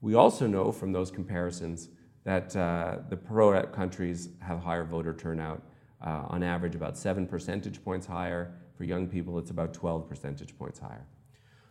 We 0.00 0.14
also 0.14 0.46
know 0.46 0.72
from 0.72 0.92
those 0.92 1.10
comparisons 1.10 1.88
that 2.24 2.56
uh, 2.56 2.98
the 3.08 3.16
pro 3.16 3.62
countries 3.66 4.30
have 4.40 4.60
higher 4.60 4.84
voter 4.84 5.14
turnout, 5.14 5.62
uh, 6.04 6.24
on 6.28 6.42
average 6.42 6.74
about 6.74 6.96
seven 6.96 7.26
percentage 7.26 7.82
points 7.82 8.06
higher. 8.06 8.52
For 8.76 8.84
young 8.84 9.06
people, 9.06 9.38
it's 9.38 9.50
about 9.50 9.72
12 9.72 10.08
percentage 10.08 10.56
points 10.58 10.78
higher. 10.78 11.06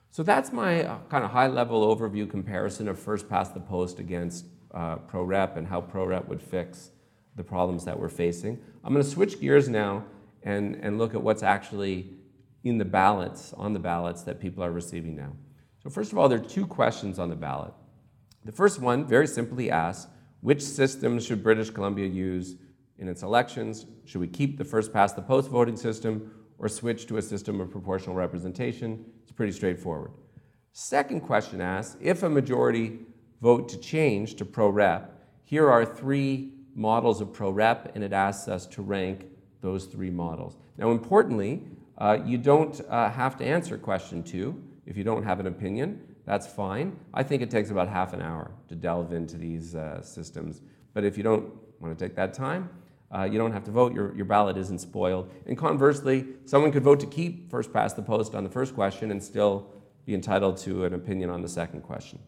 So 0.10 0.23
that's 0.23 0.51
my 0.51 0.84
uh, 0.84 0.99
kind 1.10 1.23
of 1.23 1.32
high 1.32 1.47
level 1.47 1.95
overview 1.95 2.29
comparison 2.29 2.88
of 2.88 2.99
first 2.99 3.29
past 3.29 3.53
the 3.53 3.60
post 3.60 3.99
against 3.99 4.45
uh, 4.73 4.97
pro 4.97 5.23
rep 5.23 5.58
and 5.58 5.67
how 5.67 5.82
pro 5.82 6.06
rep 6.06 6.27
would 6.27 6.41
fix 6.41 6.91
the 7.36 7.43
problems 7.43 7.86
that 7.86 8.00
we're 8.00 8.10
facing. 8.10 8.60
I'm 8.84 8.93
going 8.93 9.04
to 9.04 9.10
switch 9.10 9.39
gears 9.39 9.69
now 9.69 10.06
and, 10.43 10.76
and 10.76 10.98
look 10.98 11.15
at 11.15 11.22
what's 11.22 11.43
actually 11.43 12.10
in 12.63 12.78
the 12.78 12.86
ballots, 12.86 13.54
on 13.54 13.74
the 13.74 13.80
ballots 13.80 14.24
that 14.24 14.39
people 14.39 14.63
are 14.63 14.72
receiving 14.72 15.15
now. 15.15 15.34
So, 15.84 15.89
first 15.89 16.12
of 16.12 16.17
all, 16.17 16.30
there 16.30 16.39
are 16.39 16.43
two 16.43 16.65
questions 16.65 17.19
on 17.19 17.30
the 17.30 17.36
ballot. 17.36 17.74
The 18.46 18.52
first 18.52 18.80
one 18.80 19.06
very 19.06 19.28
simply 19.28 19.69
asks 19.69 20.10
which 20.41 20.62
system 20.62 21.19
should 21.19 21.43
British 21.43 21.69
Columbia 21.69 22.08
use 22.08 22.56
in 22.98 23.08
its 23.08 23.24
elections? 23.24 23.86
Should 24.06 24.22
we 24.22 24.28
keep 24.28 24.58
the 24.58 24.65
first 24.65 24.93
past 24.93 25.15
the 25.15 25.22
post 25.22 25.50
voting 25.50 25.78
system 25.78 26.32
or 26.58 26.67
switch 26.67 27.06
to 27.08 27.17
a 27.17 27.22
system 27.22 27.60
of 27.62 27.72
proportional 27.72 28.15
representation? 28.15 29.06
It's 29.24 29.32
pretty 29.32 29.54
straightforward. 29.54 30.12
Second 30.74 31.22
question 31.22 31.62
asks 31.62 31.98
if 32.02 32.24
a 32.24 32.30
majority 32.30 33.00
vote 33.41 33.69
to 33.69 33.78
change 33.78 34.36
to 34.36 34.46
pro 34.46 34.69
rep, 34.69 35.22
here 35.43 35.69
are 35.69 35.86
three 35.86 36.52
models 36.75 37.21
of 37.21 37.33
pro 37.33 37.49
rep, 37.49 37.91
and 37.95 38.03
it 38.03 38.13
asks 38.13 38.47
us 38.47 38.65
to 38.67 38.81
rank 38.81 39.25
those 39.62 39.86
three 39.86 40.09
models. 40.09 40.57
Now, 40.77 40.91
importantly, 40.91 41.63
uh, 41.97 42.17
you 42.25 42.38
don't 42.38 42.81
uh, 42.89 43.09
have 43.09 43.38
to 43.38 43.45
answer 43.45 43.77
question 43.77 44.23
two 44.23 44.62
if 44.86 44.97
you 44.97 45.03
don't 45.03 45.23
have 45.23 45.39
an 45.39 45.47
opinion. 45.47 46.01
That's 46.25 46.47
fine. 46.47 46.97
I 47.13 47.23
think 47.23 47.41
it 47.41 47.51
takes 47.51 47.69
about 47.69 47.88
half 47.89 48.13
an 48.13 48.21
hour 48.21 48.51
to 48.69 48.75
delve 48.75 49.13
into 49.13 49.38
these 49.38 49.75
uh, 49.75 50.01
systems. 50.01 50.62
But 50.93 51.03
if 51.03 51.17
you 51.17 51.23
don't 51.23 51.51
want 51.79 51.97
to 51.97 52.05
take 52.05 52.15
that 52.15 52.33
time, 52.33 52.69
uh, 53.13 53.23
you 53.23 53.38
don't 53.38 53.51
have 53.51 53.63
to 53.65 53.71
vote. 53.71 53.93
Your, 53.93 54.15
your 54.15 54.25
ballot 54.25 54.57
isn't 54.57 54.79
spoiled. 54.79 55.29
And 55.45 55.57
conversely, 55.57 56.25
someone 56.45 56.71
could 56.71 56.83
vote 56.83 56.99
to 57.01 57.05
keep 57.05 57.51
first 57.51 57.71
past 57.71 57.95
the 57.95 58.01
post 58.01 58.33
on 58.33 58.43
the 58.43 58.49
first 58.49 58.73
question 58.73 59.12
and 59.12 59.21
still 59.21 59.67
be 60.05 60.13
entitled 60.13 60.57
to 60.57 60.86
an 60.86 60.93
opinion 60.93 61.29
on 61.29 61.41
the 61.41 61.49
second 61.49 61.81
question. 61.81 62.19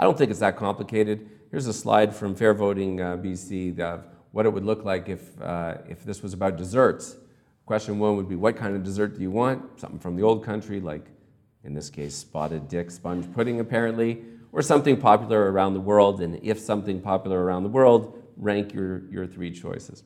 I 0.00 0.04
don't 0.04 0.16
think 0.16 0.30
it's 0.30 0.40
that 0.40 0.56
complicated. 0.56 1.28
Here's 1.50 1.66
a 1.66 1.74
slide 1.74 2.16
from 2.16 2.34
Fair 2.34 2.54
Voting 2.54 3.02
uh, 3.02 3.18
BC 3.18 3.78
of 3.80 4.06
what 4.32 4.46
it 4.46 4.48
would 4.48 4.64
look 4.64 4.82
like 4.82 5.10
if, 5.10 5.38
uh, 5.42 5.74
if 5.90 6.04
this 6.04 6.22
was 6.22 6.32
about 6.32 6.56
desserts. 6.56 7.18
Question 7.66 7.98
one 7.98 8.16
would 8.16 8.26
be, 8.26 8.34
what 8.34 8.56
kind 8.56 8.74
of 8.74 8.82
dessert 8.82 9.16
do 9.16 9.20
you 9.20 9.30
want? 9.30 9.78
Something 9.78 9.98
from 9.98 10.16
the 10.16 10.22
old 10.22 10.42
country, 10.42 10.80
like 10.80 11.04
in 11.64 11.74
this 11.74 11.90
case, 11.90 12.14
spotted 12.14 12.66
dick 12.66 12.90
sponge 12.90 13.30
pudding, 13.34 13.60
apparently. 13.60 14.24
or 14.52 14.62
something 14.62 14.96
popular 14.96 15.52
around 15.52 15.74
the 15.74 15.80
world, 15.80 16.22
and 16.22 16.40
if 16.42 16.58
something 16.58 17.02
popular 17.02 17.44
around 17.44 17.64
the 17.64 17.68
world, 17.68 18.22
rank 18.38 18.72
your, 18.72 19.02
your 19.10 19.26
three 19.26 19.50
choices. 19.50 20.02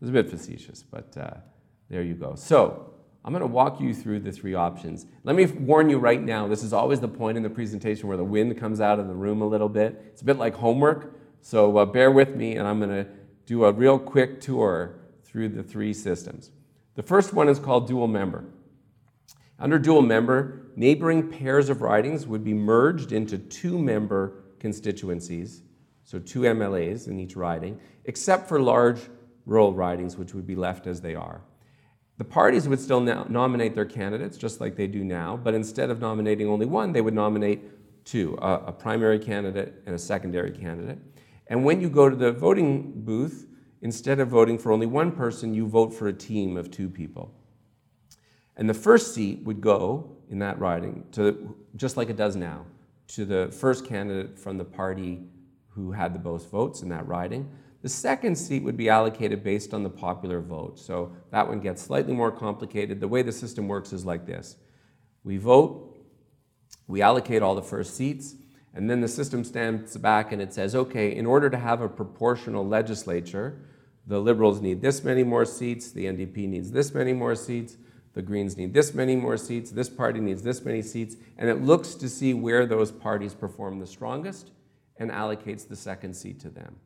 It's 0.00 0.08
a 0.08 0.12
bit 0.12 0.30
facetious, 0.30 0.82
but 0.82 1.14
uh, 1.18 1.34
there 1.90 2.02
you 2.02 2.14
go. 2.14 2.34
So, 2.34 2.93
I'm 3.24 3.32
going 3.32 3.40
to 3.40 3.46
walk 3.46 3.80
you 3.80 3.94
through 3.94 4.20
the 4.20 4.32
three 4.32 4.52
options. 4.54 5.06
Let 5.22 5.34
me 5.34 5.46
warn 5.46 5.88
you 5.88 5.98
right 5.98 6.20
now 6.20 6.46
this 6.46 6.62
is 6.62 6.74
always 6.74 7.00
the 7.00 7.08
point 7.08 7.38
in 7.38 7.42
the 7.42 7.48
presentation 7.48 8.06
where 8.06 8.18
the 8.18 8.24
wind 8.24 8.58
comes 8.58 8.82
out 8.82 9.00
of 9.00 9.08
the 9.08 9.14
room 9.14 9.40
a 9.40 9.46
little 9.46 9.70
bit. 9.70 10.02
It's 10.08 10.20
a 10.20 10.26
bit 10.26 10.36
like 10.36 10.54
homework, 10.54 11.14
so 11.40 11.78
uh, 11.78 11.86
bear 11.86 12.10
with 12.10 12.36
me, 12.36 12.56
and 12.56 12.68
I'm 12.68 12.78
going 12.78 12.90
to 12.90 13.06
do 13.46 13.64
a 13.64 13.72
real 13.72 13.98
quick 13.98 14.42
tour 14.42 14.96
through 15.22 15.48
the 15.50 15.62
three 15.62 15.94
systems. 15.94 16.50
The 16.96 17.02
first 17.02 17.32
one 17.32 17.48
is 17.48 17.58
called 17.58 17.88
dual 17.88 18.08
member. 18.08 18.44
Under 19.58 19.78
dual 19.78 20.02
member, 20.02 20.66
neighboring 20.76 21.30
pairs 21.30 21.70
of 21.70 21.80
ridings 21.80 22.26
would 22.26 22.44
be 22.44 22.54
merged 22.54 23.12
into 23.12 23.38
two 23.38 23.78
member 23.78 24.44
constituencies, 24.58 25.62
so 26.04 26.18
two 26.18 26.40
MLAs 26.40 27.08
in 27.08 27.18
each 27.18 27.36
riding, 27.36 27.80
except 28.04 28.48
for 28.48 28.60
large 28.60 29.00
rural 29.46 29.72
ridings, 29.72 30.16
which 30.18 30.34
would 30.34 30.46
be 30.46 30.56
left 30.56 30.86
as 30.86 31.00
they 31.00 31.14
are. 31.14 31.40
The 32.16 32.24
parties 32.24 32.68
would 32.68 32.80
still 32.80 33.00
nominate 33.00 33.74
their 33.74 33.84
candidates 33.84 34.36
just 34.36 34.60
like 34.60 34.76
they 34.76 34.86
do 34.86 35.02
now, 35.02 35.36
but 35.36 35.54
instead 35.54 35.90
of 35.90 36.00
nominating 36.00 36.48
only 36.48 36.66
one, 36.66 36.92
they 36.92 37.00
would 37.00 37.14
nominate 37.14 37.60
two 38.04 38.38
a, 38.40 38.66
a 38.66 38.72
primary 38.72 39.18
candidate 39.18 39.82
and 39.86 39.94
a 39.94 39.98
secondary 39.98 40.52
candidate. 40.52 40.98
And 41.48 41.64
when 41.64 41.80
you 41.80 41.90
go 41.90 42.08
to 42.08 42.16
the 42.16 42.32
voting 42.32 42.92
booth, 43.04 43.48
instead 43.82 44.20
of 44.20 44.28
voting 44.28 44.58
for 44.58 44.72
only 44.72 44.86
one 44.86 45.12
person, 45.12 45.54
you 45.54 45.66
vote 45.66 45.92
for 45.92 46.08
a 46.08 46.12
team 46.12 46.56
of 46.56 46.70
two 46.70 46.88
people. 46.88 47.34
And 48.56 48.68
the 48.68 48.74
first 48.74 49.14
seat 49.14 49.42
would 49.44 49.60
go 49.60 50.16
in 50.30 50.38
that 50.38 50.58
riding 50.58 51.04
to 51.12 51.56
just 51.76 51.96
like 51.96 52.08
it 52.08 52.16
does 52.16 52.36
now 52.36 52.64
to 53.08 53.24
the 53.24 53.48
first 53.52 53.84
candidate 53.84 54.38
from 54.38 54.56
the 54.56 54.64
party 54.64 55.20
who 55.68 55.92
had 55.92 56.14
the 56.14 56.18
most 56.20 56.50
votes 56.50 56.82
in 56.82 56.88
that 56.88 57.06
riding. 57.06 57.50
The 57.84 57.90
second 57.90 58.36
seat 58.36 58.62
would 58.62 58.78
be 58.78 58.88
allocated 58.88 59.44
based 59.44 59.74
on 59.74 59.82
the 59.82 59.90
popular 59.90 60.40
vote. 60.40 60.78
So 60.78 61.12
that 61.30 61.46
one 61.46 61.60
gets 61.60 61.82
slightly 61.82 62.14
more 62.14 62.32
complicated. 62.32 62.98
The 62.98 63.08
way 63.08 63.20
the 63.20 63.30
system 63.30 63.68
works 63.68 63.92
is 63.92 64.06
like 64.06 64.24
this 64.24 64.56
we 65.22 65.36
vote, 65.36 65.94
we 66.86 67.02
allocate 67.02 67.42
all 67.42 67.54
the 67.54 67.60
first 67.60 67.94
seats, 67.94 68.36
and 68.72 68.88
then 68.88 69.02
the 69.02 69.08
system 69.08 69.44
stands 69.44 69.98
back 69.98 70.32
and 70.32 70.40
it 70.40 70.54
says, 70.54 70.74
okay, 70.74 71.14
in 71.14 71.26
order 71.26 71.50
to 71.50 71.58
have 71.58 71.82
a 71.82 71.88
proportional 71.88 72.66
legislature, 72.66 73.60
the 74.06 74.18
Liberals 74.18 74.62
need 74.62 74.80
this 74.80 75.04
many 75.04 75.22
more 75.22 75.44
seats, 75.44 75.92
the 75.92 76.06
NDP 76.06 76.48
needs 76.48 76.72
this 76.72 76.94
many 76.94 77.12
more 77.12 77.34
seats, 77.34 77.76
the 78.14 78.22
Greens 78.22 78.56
need 78.56 78.72
this 78.72 78.94
many 78.94 79.14
more 79.14 79.36
seats, 79.36 79.70
this 79.70 79.90
party 79.90 80.20
needs 80.20 80.42
this 80.42 80.64
many 80.64 80.80
seats, 80.80 81.16
and 81.36 81.50
it 81.50 81.62
looks 81.62 81.94
to 81.96 82.08
see 82.08 82.32
where 82.32 82.64
those 82.64 82.90
parties 82.90 83.34
perform 83.34 83.78
the 83.78 83.86
strongest 83.86 84.52
and 84.96 85.10
allocates 85.10 85.68
the 85.68 85.76
second 85.76 86.14
seat 86.14 86.40
to 86.40 86.48
them. 86.48 86.76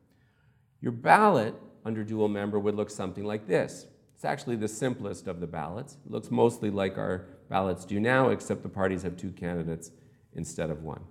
Your 0.81 0.91
ballot 0.91 1.55
under 1.85 2.03
dual 2.03 2.27
member 2.27 2.59
would 2.59 2.75
look 2.75 2.89
something 2.89 3.23
like 3.23 3.47
this. 3.47 3.85
It's 4.15 4.25
actually 4.25 4.57
the 4.57 4.67
simplest 4.67 5.27
of 5.27 5.39
the 5.39 5.47
ballots. 5.47 5.97
It 6.05 6.11
looks 6.11 6.29
mostly 6.29 6.69
like 6.69 6.97
our 6.97 7.25
ballots 7.49 7.85
do 7.85 7.99
now, 7.99 8.29
except 8.29 8.63
the 8.63 8.69
parties 8.69 9.03
have 9.03 9.17
two 9.17 9.31
candidates 9.31 9.91
instead 10.33 10.69
of 10.69 10.83
one. 10.83 11.01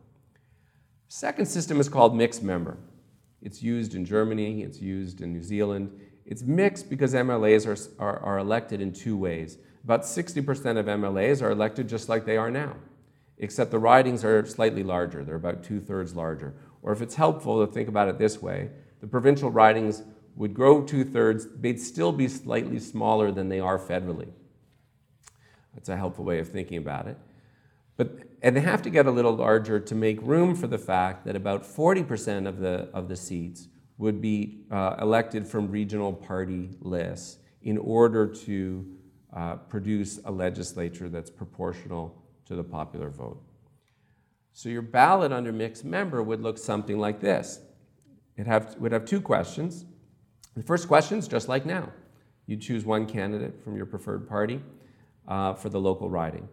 Second 1.09 1.47
system 1.47 1.81
is 1.81 1.89
called 1.89 2.15
mixed 2.15 2.43
member. 2.43 2.77
It's 3.41 3.63
used 3.63 3.95
in 3.95 4.05
Germany, 4.05 4.63
it's 4.63 4.81
used 4.81 5.21
in 5.21 5.33
New 5.33 5.43
Zealand. 5.43 5.91
It's 6.27 6.43
mixed 6.43 6.91
because 6.91 7.15
MLAs 7.15 7.67
are, 7.67 8.05
are, 8.05 8.19
are 8.21 8.39
elected 8.39 8.81
in 8.81 8.93
two 8.93 9.17
ways. 9.17 9.57
About 9.85 10.03
60% 10.03 10.79
of 10.79 10.87
MLAs 10.87 11.41
are 11.41 11.51
elected 11.51 11.89
just 11.89 12.11
like 12.11 12.27
they 12.27 12.37
are 12.37 12.51
now, 12.51 12.77
except 13.39 13.71
the 13.71 13.79
ridings 13.79 14.23
are 14.25 14.45
slightly 14.45 14.83
larger. 14.83 15.25
They're 15.25 15.37
about 15.37 15.65
two 15.65 15.81
thirds 15.81 16.15
larger. 16.15 16.55
Or 16.83 16.93
if 16.93 17.01
it's 17.01 17.15
helpful 17.15 17.65
to 17.65 17.73
think 17.73 17.89
about 17.89 18.09
it 18.09 18.19
this 18.19 18.43
way, 18.43 18.69
the 19.01 19.07
provincial 19.07 19.51
ridings 19.51 20.03
would 20.37 20.55
grow 20.55 20.83
two 20.83 21.05
thirds, 21.05 21.47
they'd 21.61 21.81
still 21.81 22.13
be 22.13 22.29
slightly 22.29 22.79
smaller 22.79 23.33
than 23.33 23.49
they 23.49 23.61
are 23.61 23.79
federally. 23.79 24.29
That's 25.75 25.89
a 25.89 25.97
helpful 25.97 26.25
way 26.25 26.39
of 26.39 26.49
thinking 26.49 26.79
about 26.79 27.07
it. 27.07 27.17
But, 27.97 28.19
and 28.43 28.57
they 28.57 28.61
have 28.61 28.83
to 28.83 28.91
get 28.91 29.07
a 29.07 29.11
little 29.11 29.35
larger 29.35 29.81
to 29.81 29.95
make 29.95 30.23
room 30.23 30.55
for 30.55 30.69
the 30.69 30.79
fact 30.79 31.25
that 31.27 31.35
about 31.35 31.65
40% 31.65 32.47
of 32.47 32.61
the, 32.61 32.89
of 32.95 33.09
the 33.09 33.17
seats 33.17 33.69
would 33.99 34.21
be 34.21 34.61
uh, 34.71 34.95
elected 35.01 35.47
from 35.47 35.71
regional 35.71 36.13
party 36.13 36.71
lists 36.81 37.39
in 37.63 37.77
order 37.77 38.27
to 38.27 38.87
uh, 39.35 39.57
produce 39.57 40.21
a 40.25 40.31
legislature 40.31 41.09
that's 41.09 41.31
proportional 41.31 42.23
to 42.47 42.55
the 42.55 42.65
popular 42.65 43.11
vote. 43.11 43.43
So 44.53 44.69
your 44.69 44.83
ballot 44.83 45.33
under 45.33 45.53
mixed 45.53 45.85
member 45.85 46.23
would 46.23 46.41
look 46.41 46.59
something 46.59 46.99
like 46.99 47.21
this. 47.21 47.61
It 48.39 48.47
have, 48.47 48.77
would 48.79 48.93
have 48.93 49.05
two 49.05 49.21
questions. 49.21 49.85
The 50.57 50.63
first 50.63 50.89
question 50.89 51.19
is 51.19 51.29
just 51.29 51.49
like 51.49 51.67
now. 51.67 51.93
You 52.47 52.57
choose 52.57 52.85
one 52.85 53.05
candidate 53.05 53.63
from 53.63 53.77
your 53.77 53.85
preferred 53.85 54.29
party 54.29 54.63
uh, 55.27 55.55
for 55.55 55.69
the 55.69 55.81
local 55.81 56.09
riding. 56.09 56.49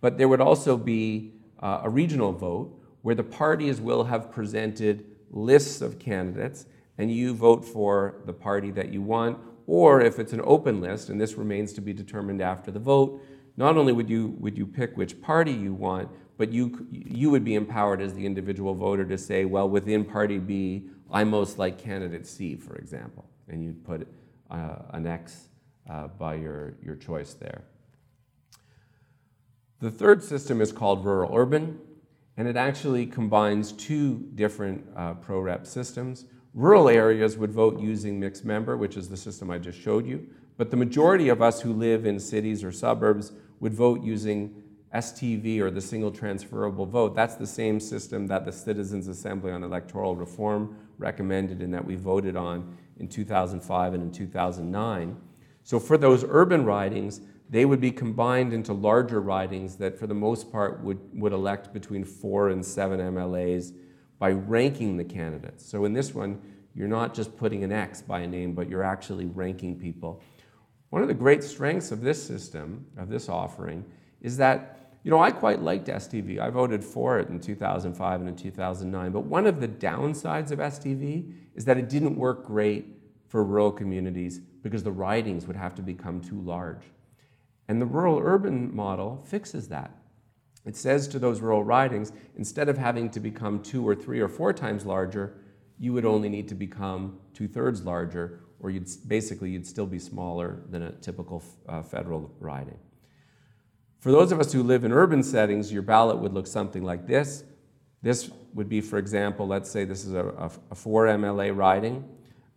But 0.00 0.16
there 0.16 0.28
would 0.28 0.40
also 0.40 0.76
be 0.76 1.34
uh, 1.60 1.80
a 1.82 1.90
regional 1.90 2.32
vote 2.32 2.80
where 3.02 3.14
the 3.14 3.24
parties 3.24 3.80
will 3.80 4.04
have 4.04 4.30
presented 4.30 5.04
lists 5.30 5.82
of 5.82 5.98
candidates 5.98 6.66
and 6.98 7.10
you 7.10 7.34
vote 7.34 7.64
for 7.64 8.22
the 8.26 8.32
party 8.32 8.70
that 8.70 8.90
you 8.92 9.02
want. 9.02 9.38
Or 9.66 10.00
if 10.00 10.18
it's 10.18 10.32
an 10.32 10.40
open 10.44 10.80
list, 10.80 11.08
and 11.08 11.20
this 11.20 11.34
remains 11.34 11.72
to 11.72 11.80
be 11.80 11.92
determined 11.92 12.40
after 12.40 12.70
the 12.70 12.78
vote, 12.78 13.20
not 13.56 13.76
only 13.76 13.92
would 13.92 14.08
you, 14.08 14.36
would 14.38 14.56
you 14.56 14.66
pick 14.66 14.96
which 14.96 15.20
party 15.20 15.52
you 15.52 15.74
want, 15.74 16.08
but 16.36 16.52
you, 16.52 16.86
you 16.90 17.30
would 17.30 17.44
be 17.44 17.54
empowered 17.54 18.00
as 18.00 18.14
the 18.14 18.26
individual 18.26 18.74
voter 18.74 19.04
to 19.04 19.16
say, 19.16 19.44
well, 19.44 19.68
within 19.68 20.04
party 20.04 20.38
B, 20.38 20.88
I 21.10 21.24
most 21.24 21.58
like 21.58 21.78
candidate 21.78 22.26
C, 22.26 22.56
for 22.56 22.74
example, 22.76 23.24
and 23.48 23.62
you'd 23.62 23.84
put 23.84 24.08
uh, 24.50 24.76
an 24.90 25.06
X 25.06 25.48
uh, 25.88 26.08
by 26.08 26.34
your, 26.34 26.74
your 26.82 26.96
choice 26.96 27.34
there. 27.34 27.62
The 29.80 29.90
third 29.90 30.22
system 30.22 30.60
is 30.60 30.72
called 30.72 31.04
rural 31.04 31.34
urban, 31.34 31.78
and 32.36 32.48
it 32.48 32.56
actually 32.56 33.06
combines 33.06 33.72
two 33.72 34.26
different 34.34 34.84
uh, 34.96 35.14
pro 35.14 35.40
rep 35.40 35.66
systems. 35.66 36.24
Rural 36.52 36.88
areas 36.88 37.36
would 37.36 37.52
vote 37.52 37.78
using 37.78 38.18
mixed 38.18 38.44
member, 38.44 38.76
which 38.76 38.96
is 38.96 39.08
the 39.08 39.16
system 39.16 39.50
I 39.50 39.58
just 39.58 39.78
showed 39.78 40.06
you, 40.06 40.26
but 40.56 40.70
the 40.70 40.76
majority 40.76 41.28
of 41.28 41.42
us 41.42 41.60
who 41.60 41.72
live 41.72 42.06
in 42.06 42.18
cities 42.18 42.64
or 42.64 42.72
suburbs 42.72 43.32
would 43.60 43.74
vote 43.74 44.02
using 44.02 44.63
STV 44.94 45.60
or 45.60 45.70
the 45.70 45.80
single 45.80 46.10
transferable 46.10 46.86
vote. 46.86 47.14
That's 47.14 47.34
the 47.34 47.46
same 47.46 47.80
system 47.80 48.26
that 48.28 48.44
the 48.44 48.52
Citizens 48.52 49.08
Assembly 49.08 49.50
on 49.50 49.64
Electoral 49.64 50.14
Reform 50.14 50.76
recommended 50.98 51.60
and 51.60 51.74
that 51.74 51.84
we 51.84 51.96
voted 51.96 52.36
on 52.36 52.76
in 52.98 53.08
2005 53.08 53.94
and 53.94 54.02
in 54.02 54.12
2009. 54.12 55.16
So 55.64 55.80
for 55.80 55.98
those 55.98 56.24
urban 56.28 56.64
ridings, 56.64 57.20
they 57.50 57.64
would 57.64 57.80
be 57.80 57.90
combined 57.90 58.52
into 58.52 58.72
larger 58.72 59.20
ridings 59.20 59.76
that, 59.76 59.98
for 59.98 60.06
the 60.06 60.14
most 60.14 60.50
part, 60.50 60.80
would, 60.82 60.98
would 61.20 61.32
elect 61.32 61.72
between 61.72 62.04
four 62.04 62.50
and 62.50 62.64
seven 62.64 63.00
MLAs 63.00 63.72
by 64.18 64.30
ranking 64.30 64.96
the 64.96 65.04
candidates. 65.04 65.66
So 65.66 65.84
in 65.84 65.92
this 65.92 66.14
one, 66.14 66.40
you're 66.74 66.88
not 66.88 67.14
just 67.14 67.36
putting 67.36 67.64
an 67.64 67.72
X 67.72 68.02
by 68.02 68.20
a 68.20 68.26
name, 68.26 68.54
but 68.54 68.68
you're 68.68 68.82
actually 68.82 69.26
ranking 69.26 69.78
people. 69.78 70.22
One 70.90 71.02
of 71.02 71.08
the 71.08 71.14
great 71.14 71.42
strengths 71.42 71.90
of 71.90 72.00
this 72.00 72.22
system, 72.22 72.86
of 72.96 73.08
this 73.08 73.28
offering, 73.28 73.84
is 74.20 74.36
that 74.38 74.83
you 75.04 75.10
know, 75.10 75.20
I 75.20 75.30
quite 75.30 75.60
liked 75.60 75.88
STV. 75.88 76.40
I 76.40 76.48
voted 76.48 76.82
for 76.82 77.20
it 77.20 77.28
in 77.28 77.38
2005 77.38 78.20
and 78.20 78.28
in 78.28 78.36
2009. 78.36 79.12
But 79.12 79.26
one 79.26 79.46
of 79.46 79.60
the 79.60 79.68
downsides 79.68 80.50
of 80.50 80.58
STV 80.58 81.30
is 81.54 81.66
that 81.66 81.76
it 81.76 81.90
didn't 81.90 82.16
work 82.16 82.46
great 82.46 82.86
for 83.28 83.44
rural 83.44 83.70
communities 83.70 84.40
because 84.62 84.82
the 84.82 84.92
ridings 84.92 85.46
would 85.46 85.56
have 85.56 85.74
to 85.74 85.82
become 85.82 86.22
too 86.22 86.40
large. 86.40 86.84
And 87.68 87.82
the 87.82 87.86
rural 87.86 88.18
urban 88.18 88.74
model 88.74 89.22
fixes 89.28 89.68
that. 89.68 89.94
It 90.64 90.74
says 90.74 91.06
to 91.08 91.18
those 91.18 91.42
rural 91.42 91.62
ridings, 91.62 92.10
instead 92.36 92.70
of 92.70 92.78
having 92.78 93.10
to 93.10 93.20
become 93.20 93.62
two 93.62 93.86
or 93.86 93.94
three 93.94 94.20
or 94.20 94.28
four 94.28 94.54
times 94.54 94.86
larger, 94.86 95.34
you 95.78 95.92
would 95.92 96.06
only 96.06 96.30
need 96.30 96.48
to 96.48 96.54
become 96.54 97.18
two 97.34 97.46
thirds 97.46 97.84
larger, 97.84 98.40
or 98.58 98.70
you'd 98.70 98.88
basically 99.06 99.50
you'd 99.50 99.66
still 99.66 99.86
be 99.86 99.98
smaller 99.98 100.62
than 100.70 100.82
a 100.82 100.92
typical 100.92 101.42
uh, 101.68 101.82
federal 101.82 102.32
riding. 102.40 102.78
For 104.04 104.12
those 104.12 104.32
of 104.32 104.38
us 104.38 104.52
who 104.52 104.62
live 104.62 104.84
in 104.84 104.92
urban 104.92 105.22
settings, 105.22 105.72
your 105.72 105.80
ballot 105.80 106.18
would 106.18 106.34
look 106.34 106.46
something 106.46 106.82
like 106.82 107.06
this. 107.06 107.42
This 108.02 108.30
would 108.52 108.68
be, 108.68 108.82
for 108.82 108.98
example, 108.98 109.46
let's 109.46 109.70
say 109.70 109.86
this 109.86 110.04
is 110.04 110.12
a, 110.12 110.26
a, 110.26 110.50
a 110.72 110.74
four 110.74 111.06
MLA 111.06 111.56
riding. 111.56 112.04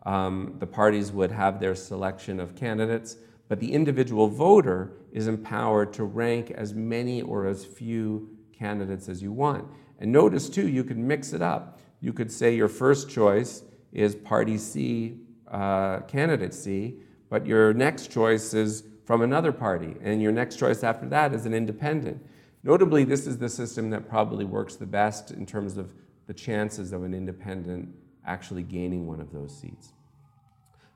Um, 0.06 0.58
the 0.60 0.68
parties 0.68 1.10
would 1.14 1.32
have 1.32 1.62
their 1.62 1.74
selection 1.74 2.42
of 2.42 2.54
candidates, 2.54 3.16
but 3.48 3.62
the 3.62 3.72
individual 3.72 4.28
voter 4.28 4.98
is 5.14 5.30
empowered 5.30 5.94
to 5.94 6.04
rank 6.04 6.52
as 6.52 6.74
many 6.74 7.22
or 7.22 7.48
as 7.48 7.64
few 7.64 8.28
candidates 8.52 9.08
as 9.08 9.24
you 9.24 9.32
want. 9.32 9.64
And 10.00 10.12
notice 10.12 10.50
too, 10.50 10.68
you 10.68 10.84
could 10.84 10.98
mix 10.98 11.32
it 11.32 11.42
up. 11.42 11.80
You 12.02 12.12
could 12.12 12.30
say 12.30 12.58
your 12.58 12.68
first 12.68 13.10
choice 13.10 13.64
is 13.94 14.16
Party 14.16 14.58
C, 14.58 15.22
uh, 15.50 16.02
candidate 16.10 16.54
C, 16.54 17.00
but 17.30 17.46
your 17.46 17.74
next 17.74 18.12
choice 18.12 18.54
is 18.54 18.84
from 19.08 19.22
another 19.22 19.54
party, 19.54 19.96
and 20.04 20.22
your 20.22 20.34
next 20.34 20.60
choice 20.60 20.84
after 20.84 21.08
that 21.08 21.34
is 21.34 21.46
an 21.46 21.54
independent. 21.54 22.22
Notably, 22.62 23.06
this 23.06 23.26
is 23.26 23.38
the 23.38 23.48
system 23.48 23.90
that 23.92 24.10
probably 24.10 24.44
works 24.44 24.76
the 24.76 24.86
best 24.86 25.32
in 25.32 25.46
terms 25.46 25.78
of 25.78 25.94
the 26.28 26.34
chances 26.34 26.92
of 26.92 27.06
an 27.06 27.14
independent 27.14 27.88
actually 28.26 28.64
gaining 28.64 29.08
one 29.08 29.22
of 29.22 29.32
those 29.32 29.58
seats. 29.58 29.94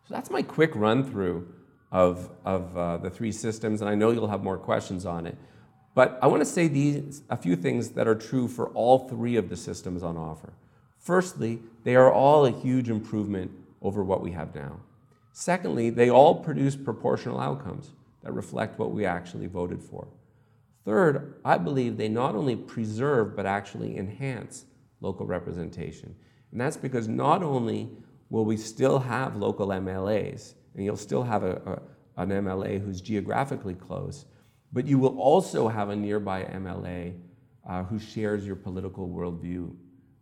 So 0.06 0.14
that's 0.14 0.30
my 0.30 0.42
quick 0.42 0.76
run 0.76 1.10
through 1.10 1.54
of, 1.90 2.30
of 2.44 2.78
uh, 2.78 2.98
the 2.98 3.10
three 3.10 3.32
systems, 3.32 3.80
and 3.80 3.90
I 3.90 3.96
know 3.96 4.12
you'll 4.12 4.28
have 4.28 4.44
more 4.44 4.58
questions 4.58 5.06
on 5.06 5.26
it. 5.26 5.38
But 5.96 6.20
I 6.22 6.28
want 6.28 6.42
to 6.42 6.46
say 6.46 6.68
these, 6.68 7.22
a 7.30 7.38
few 7.38 7.56
things 7.56 7.92
that 7.92 8.10
are 8.10 8.16
true 8.16 8.50
for 8.50 8.72
all 8.72 9.08
three 9.08 9.38
of 9.38 9.48
the 9.48 9.56
systems 9.56 10.04
on 10.04 10.18
offer. 10.18 10.52
Firstly, 11.00 11.60
they 11.86 11.96
are 11.96 12.12
all 12.12 12.46
a 12.46 12.52
huge 12.52 12.90
improvement 12.90 13.52
over 13.82 14.04
what 14.04 14.22
we 14.22 14.32
have 14.32 14.54
now. 14.54 14.82
Secondly, 15.32 15.90
they 15.90 16.10
all 16.10 16.36
produce 16.36 16.76
proportional 16.76 17.40
outcomes 17.40 17.92
that 18.24 18.34
reflect 18.34 18.80
what 18.80 18.92
we 18.92 19.06
actually 19.06 19.48
voted 19.48 19.82
for. 19.82 20.08
Third, 20.86 21.40
I 21.46 21.58
believe 21.58 21.98
they 21.98 22.10
not 22.10 22.36
only 22.36 22.56
preserve 22.56 23.36
but 23.36 23.46
actually 23.46 23.98
enhance 23.98 24.66
local 25.00 25.26
representation. 25.26 26.16
And 26.52 26.60
that's 26.60 26.78
because 26.78 27.08
not 27.08 27.44
only 27.44 27.90
will 28.30 28.46
we 28.46 28.58
still 28.58 29.00
have 29.00 29.36
local 29.36 29.68
MLAs, 29.68 30.54
and 30.76 30.86
you'll 30.86 30.98
still 30.98 31.24
have 31.24 31.44
a, 31.44 31.82
a, 32.18 32.22
an 32.22 32.30
MLA 32.30 32.84
who's 32.84 33.02
geographically 33.02 33.74
close, 33.74 34.26
but 34.74 34.88
you 34.88 34.98
will 34.98 35.18
also 35.20 35.68
have 35.68 35.90
a 35.90 35.96
nearby 35.96 36.44
MLA 36.44 37.14
uh, 37.68 37.84
who 37.84 38.00
shares 38.00 38.46
your 38.46 38.56
political 38.56 39.10
worldview. 39.10 39.74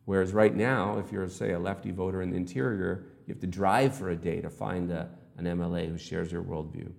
Whereas 0.05 0.33
right 0.33 0.55
now, 0.55 0.97
if 0.97 1.11
you're, 1.11 1.29
say, 1.29 1.51
a 1.51 1.59
lefty 1.59 1.91
voter 1.91 2.21
in 2.21 2.31
the 2.31 2.37
interior, 2.37 3.05
you 3.27 3.33
have 3.33 3.41
to 3.41 3.47
drive 3.47 3.95
for 3.95 4.09
a 4.09 4.15
day 4.15 4.41
to 4.41 4.49
find 4.49 4.91
a, 4.91 5.09
an 5.37 5.45
MLA 5.45 5.87
who 5.87 5.97
shares 5.97 6.31
your 6.31 6.41
worldview. 6.41 6.91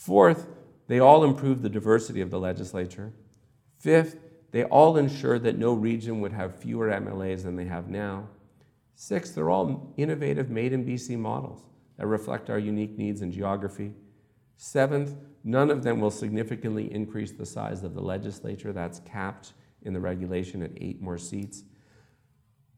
Fourth, 0.00 0.48
they 0.86 0.98
all 0.98 1.24
improve 1.24 1.60
the 1.60 1.68
diversity 1.68 2.22
of 2.22 2.30
the 2.30 2.40
legislature. 2.40 3.12
Fifth, 3.76 4.16
they 4.50 4.64
all 4.64 4.96
ensure 4.96 5.38
that 5.38 5.58
no 5.58 5.74
region 5.74 6.22
would 6.22 6.32
have 6.32 6.58
fewer 6.58 6.88
MLAs 6.88 7.42
than 7.42 7.54
they 7.54 7.66
have 7.66 7.90
now. 7.90 8.26
Sixth, 8.94 9.34
they're 9.34 9.50
all 9.50 9.92
innovative 9.98 10.48
made 10.48 10.72
in 10.72 10.86
BC 10.86 11.18
models 11.18 11.66
that 11.98 12.06
reflect 12.06 12.48
our 12.48 12.58
unique 12.58 12.96
needs 12.96 13.20
and 13.20 13.30
geography. 13.30 13.92
Seventh, 14.56 15.16
none 15.44 15.70
of 15.70 15.82
them 15.82 16.00
will 16.00 16.10
significantly 16.10 16.90
increase 16.90 17.32
the 17.32 17.44
size 17.44 17.82
of 17.84 17.92
the 17.92 18.00
legislature. 18.00 18.72
That's 18.72 19.00
capped 19.00 19.52
in 19.82 19.92
the 19.92 20.00
regulation 20.00 20.62
at 20.62 20.70
eight 20.78 21.02
more 21.02 21.18
seats. 21.18 21.62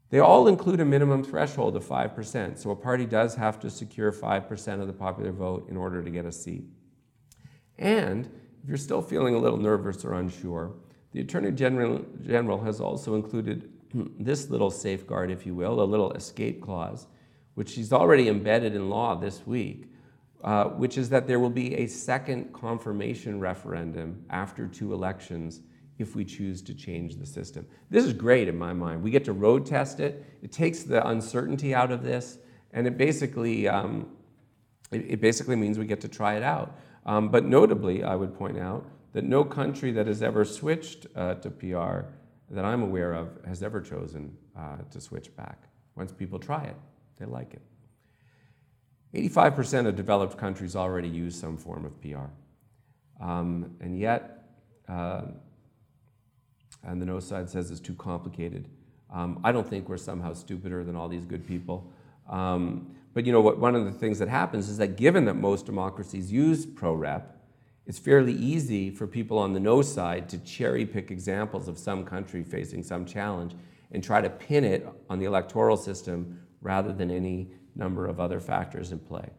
They 0.09 0.19
all 0.19 0.49
include 0.49 0.81
a 0.81 0.85
minimum 0.85 1.23
threshold 1.23 1.77
of 1.77 1.85
5%, 1.85 2.57
so 2.57 2.71
a 2.71 2.75
party 2.75 3.05
does 3.05 3.35
have 3.35 3.61
to 3.61 3.69
secure 3.69 4.11
5% 4.11 4.81
of 4.81 4.87
the 4.87 4.93
popular 4.93 5.31
vote 5.31 5.69
in 5.69 5.77
order 5.77 6.03
to 6.03 6.11
get 6.11 6.25
a 6.25 6.31
seat. 6.33 6.65
And 7.77 8.25
if 8.63 8.69
you're 8.69 8.77
still 8.77 9.01
feeling 9.01 9.35
a 9.35 9.39
little 9.39 9.57
nervous 9.57 10.05
or 10.05 10.13
unsure, 10.13 10.73
the 11.11 11.21
Attorney 11.21 11.51
General, 11.51 12.03
General 12.25 12.61
has 12.61 12.79
also 12.79 13.15
included 13.15 13.69
this 14.19 14.49
little 14.49 14.71
safeguard, 14.71 15.31
if 15.31 15.45
you 15.45 15.55
will, 15.55 15.81
a 15.81 15.83
little 15.83 16.11
escape 16.13 16.61
clause, 16.61 17.07
which 17.55 17.69
she's 17.69 17.93
already 17.93 18.27
embedded 18.29 18.75
in 18.75 18.89
law 18.89 19.15
this 19.15 19.45
week, 19.45 19.85
uh, 20.43 20.65
which 20.65 20.97
is 20.97 21.09
that 21.09 21.27
there 21.27 21.39
will 21.39 21.49
be 21.49 21.75
a 21.75 21.87
second 21.87 22.53
confirmation 22.53 23.39
referendum 23.39 24.25
after 24.29 24.67
two 24.67 24.93
elections 24.93 25.61
if 25.99 26.15
we 26.15 26.25
choose 26.25 26.61
to 26.63 26.73
change 26.73 27.15
the 27.15 27.25
system. 27.25 27.65
This 27.89 28.03
is 28.03 28.13
great 28.13 28.47
in 28.47 28.57
my 28.57 28.73
mind. 28.73 29.03
We 29.03 29.11
get 29.11 29.23
to 29.25 29.33
road 29.33 29.65
test 29.65 29.99
it. 29.99 30.25
It 30.41 30.51
takes 30.51 30.83
the 30.83 31.07
uncertainty 31.07 31.75
out 31.75 31.91
of 31.91 32.03
this, 32.03 32.39
and 32.71 32.87
it 32.87 32.97
basically 32.97 33.67
um, 33.67 34.07
it, 34.91 35.05
it, 35.07 35.21
basically 35.21 35.55
means 35.55 35.77
we 35.77 35.85
get 35.85 36.01
to 36.01 36.07
try 36.07 36.35
it 36.35 36.43
out. 36.43 36.77
Um, 37.05 37.29
but 37.29 37.45
notably, 37.45 38.03
I 38.03 38.15
would 38.15 38.37
point 38.37 38.57
out 38.57 38.85
that 39.13 39.23
no 39.23 39.43
country 39.43 39.91
that 39.91 40.07
has 40.07 40.23
ever 40.23 40.45
switched 40.45 41.07
uh, 41.15 41.35
to 41.35 41.49
PR 41.49 42.07
that 42.49 42.65
I'm 42.65 42.83
aware 42.83 43.13
of 43.13 43.29
has 43.45 43.63
ever 43.63 43.81
chosen 43.81 44.35
uh, 44.57 44.77
to 44.91 45.01
switch 45.01 45.35
back. 45.35 45.63
Once 45.95 46.11
people 46.11 46.39
try 46.39 46.63
it, 46.63 46.75
they 47.17 47.25
like 47.25 47.53
it. 47.53 47.61
85% 49.13 49.87
of 49.87 49.95
developed 49.95 50.37
countries 50.37 50.75
already 50.75 51.07
use 51.07 51.39
some 51.39 51.57
form 51.57 51.85
of 51.85 51.99
PR. 52.01 52.31
Um, 53.23 53.75
and 53.79 53.97
yet, 53.99 54.45
uh, 54.89 55.23
and 56.83 57.01
the 57.01 57.05
no 57.05 57.19
side 57.19 57.49
says 57.49 57.69
it's 57.69 57.79
too 57.79 57.93
complicated. 57.93 58.67
Um, 59.13 59.39
I 59.43 59.51
don't 59.51 59.67
think 59.67 59.87
we're 59.87 59.97
somehow 59.97 60.33
stupider 60.33 60.83
than 60.83 60.95
all 60.95 61.07
these 61.07 61.25
good 61.25 61.47
people. 61.47 61.91
Um, 62.27 62.95
but 63.13 63.25
you 63.25 63.31
know 63.31 63.41
what? 63.41 63.59
One 63.59 63.75
of 63.75 63.85
the 63.85 63.91
things 63.91 64.19
that 64.19 64.27
happens 64.27 64.69
is 64.69 64.77
that 64.77 64.97
given 64.97 65.25
that 65.25 65.35
most 65.35 65.65
democracies 65.65 66.31
use 66.31 66.65
ProRep, 66.65 67.23
it's 67.85 67.99
fairly 67.99 68.33
easy 68.33 68.89
for 68.89 69.05
people 69.05 69.37
on 69.37 69.53
the 69.53 69.59
no 69.59 69.81
side 69.81 70.29
to 70.29 70.37
cherry 70.39 70.85
pick 70.85 71.11
examples 71.11 71.67
of 71.67 71.77
some 71.77 72.05
country 72.05 72.43
facing 72.43 72.81
some 72.81 73.05
challenge 73.05 73.55
and 73.91 74.03
try 74.03 74.21
to 74.21 74.29
pin 74.29 74.63
it 74.63 74.87
on 75.09 75.19
the 75.19 75.25
electoral 75.25 75.77
system 75.77 76.39
rather 76.61 76.93
than 76.93 77.11
any 77.11 77.51
number 77.75 78.07
of 78.07 78.19
other 78.19 78.39
factors 78.39 78.91
in 78.91 78.99
play. 78.99 79.29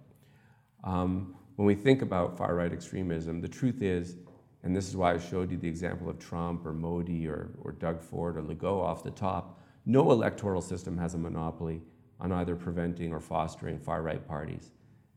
Um, 0.85 1.35
when 1.57 1.67
we 1.67 1.75
think 1.75 2.03
about 2.03 2.37
far 2.37 2.55
right 2.55 2.73
extremism, 2.73 3.41
the 3.41 3.49
truth 3.49 3.81
is, 3.81 4.17
and 4.63 4.77
this 4.77 4.89
is 4.89 4.97
why 4.97 5.15
I 5.15 5.19
showed 5.19 5.51
you 5.51 5.57
the 5.57 5.69
example 5.69 6.09
of 6.09 6.19
Trump 6.19 6.67
or 6.67 6.73
Modi 6.73 7.27
or, 7.27 7.51
or 7.63 7.73
Doug 7.73 8.03
Ford 8.03 8.37
or 8.37 8.43
Legault 8.43 8.83
off 8.83 9.03
the 9.03 9.11
top, 9.11 9.61
no 9.87 10.11
electoral 10.11 10.63
system 10.63 10.99
has 10.99 11.15
a 11.15 11.19
monopoly 11.19 11.83
on 12.25 12.33
either 12.33 12.57
preventing 12.57 13.13
or 13.13 13.21
fostering 13.21 13.79
far 13.79 14.01
right 14.01 14.27
parties. 14.27 14.71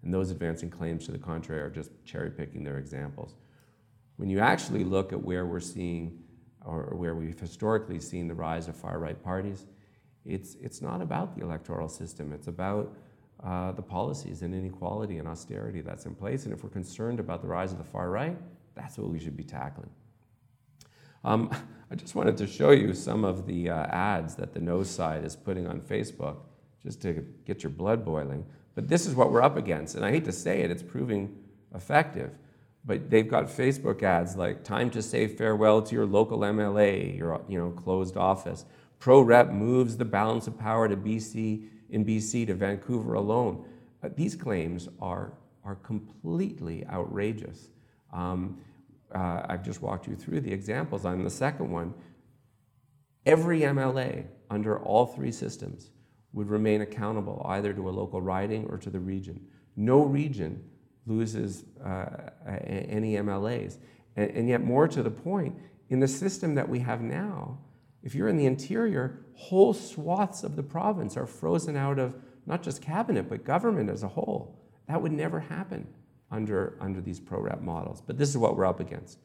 And 0.04 0.14
those 0.14 0.30
advancing 0.30 0.70
claims 0.70 1.06
to 1.06 1.14
the 1.14 1.18
contrary 1.18 1.62
are 1.62 1.70
just 1.70 1.90
cherry 2.04 2.30
picking 2.30 2.66
their 2.66 2.78
examples. 2.78 3.36
When 4.18 4.30
you 4.30 4.40
actually 4.40 4.84
look 4.84 5.14
at 5.14 5.24
where 5.24 5.46
we're 5.46 5.62
seeing, 5.62 6.20
or 6.66 6.94
where 6.96 7.16
we've 7.16 7.40
historically 7.40 8.00
seen 8.00 8.28
the 8.28 8.36
rise 8.36 8.68
of 8.68 8.76
far 8.76 9.00
right 9.00 9.24
parties, 9.24 9.66
it's, 10.26 10.56
it's 10.56 10.82
not 10.82 11.02
about 11.02 11.34
the 11.34 11.44
electoral 11.44 11.88
system, 11.88 12.34
it's 12.34 12.48
about 12.48 12.94
uh, 13.42 13.72
the 13.72 13.82
policies 13.82 14.42
and 14.42 14.54
inequality 14.54 15.18
and 15.18 15.30
austerity 15.30 15.80
that's 15.80 16.06
in 16.06 16.14
place. 16.14 16.44
And 16.44 16.54
if 16.54 16.62
we're 16.62 16.70
concerned 16.70 17.22
about 17.22 17.42
the 17.42 17.48
rise 17.48 17.72
of 17.72 17.78
the 17.78 17.86
far 17.86 18.10
right, 18.10 18.38
that's 18.76 18.98
what 18.98 19.10
we 19.10 19.20
should 19.20 19.38
be 19.38 19.44
tackling. 19.46 19.90
Um, 21.24 21.50
I 21.92 21.96
just 21.96 22.16
wanted 22.16 22.36
to 22.38 22.48
show 22.48 22.72
you 22.72 22.94
some 22.94 23.24
of 23.24 23.48
the 23.48 23.70
uh, 23.70 23.86
ads 23.86 24.36
that 24.36 24.52
the 24.52 24.60
No 24.60 24.84
side 24.84 25.24
is 25.24 25.38
putting 25.38 25.68
on 25.68 25.80
Facebook 25.80 26.40
just 26.84 27.02
to 27.02 27.26
get 27.46 27.64
your 27.64 27.72
blood 27.72 28.06
boiling. 28.06 28.46
But 28.76 28.88
this 28.88 29.06
is 29.06 29.16
what 29.16 29.32
we're 29.32 29.42
up 29.42 29.58
against. 29.58 29.96
And 29.96 30.06
I 30.06 30.12
hate 30.12 30.26
to 30.26 30.32
say 30.32 30.62
it, 30.62 30.72
it's 30.72 30.84
proving 30.84 31.36
effective. 31.74 32.32
But 32.86 33.10
they've 33.10 33.28
got 33.28 33.48
Facebook 33.48 34.04
ads 34.04 34.36
like 34.38 34.64
time 34.64 34.90
to 34.92 35.02
say 35.02 35.28
farewell 35.28 35.82
to 35.82 35.96
your 35.96 36.06
local 36.06 36.40
MLA, 36.40 37.18
your 37.18 37.42
you 37.48 37.60
know, 37.60 37.72
closed 37.72 38.18
office. 38.18 38.66
Pro 39.00 39.22
rep 39.22 39.52
moves 39.52 39.98
the 39.98 40.06
balance 40.06 40.48
of 40.48 40.58
power 40.58 40.88
to 40.88 40.96
BC 40.96 41.68
in 41.90 42.06
BC 42.06 42.48
to 42.48 42.54
Vancouver 42.54 43.16
alone. 43.16 43.66
But 44.02 44.16
these 44.16 44.36
claims 44.36 44.88
are, 45.02 45.34
are 45.64 45.76
completely 45.76 46.86
outrageous. 46.88 47.70
Um, 48.14 48.60
uh, 49.14 49.44
I've 49.48 49.64
just 49.64 49.82
walked 49.82 50.08
you 50.08 50.16
through 50.16 50.42
the 50.42 50.52
examples 50.52 51.06
on 51.06 51.24
the 51.24 51.30
second 51.30 51.72
one. 51.72 51.94
Every 53.26 53.62
MLA 53.62 54.26
under 54.50 54.80
all 54.80 55.06
three 55.06 55.32
systems 55.32 55.92
would 56.38 56.50
remain 56.50 56.82
accountable 56.82 57.44
either 57.50 57.74
to 57.74 57.90
a 57.90 57.92
local 57.92 58.22
riding 58.22 58.68
or 58.68 58.78
to 58.78 58.90
the 58.92 59.00
region. 59.00 59.42
No 59.76 60.04
region 60.04 60.64
loses 61.08 61.66
uh, 61.84 62.30
any 62.46 63.16
MLAs. 63.16 63.80
And, 64.16 64.30
and 64.32 64.50
yet, 64.50 64.64
more 64.64 64.88
to 64.88 65.02
the 65.02 65.10
point, 65.10 65.56
in 65.90 66.00
the 66.00 66.08
system 66.08 66.54
that 66.56 66.70
we 66.70 66.80
have 66.80 67.02
now, 67.02 67.58
if 68.04 68.14
you're 68.14 68.28
in 68.28 68.38
the 68.38 68.46
interior, 68.46 69.26
whole 69.34 69.74
swaths 69.74 70.44
of 70.44 70.56
the 70.56 70.64
province 70.64 71.18
are 71.18 71.26
frozen 71.26 71.76
out 71.76 71.98
of 71.98 72.14
not 72.46 72.62
just 72.62 72.82
cabinet, 72.82 73.28
but 73.28 73.44
government 73.44 73.90
as 73.90 74.04
a 74.04 74.08
whole. 74.08 74.62
That 74.88 75.02
would 75.02 75.12
never 75.12 75.40
happen 75.40 75.88
under, 76.30 76.78
under 76.80 77.02
these 77.02 77.20
pro-rep 77.20 77.62
models. 77.62 78.02
But 78.06 78.18
this 78.18 78.30
is 78.30 78.38
what 78.38 78.56
we're 78.56 78.66
up 78.66 78.80
against. 78.80 79.18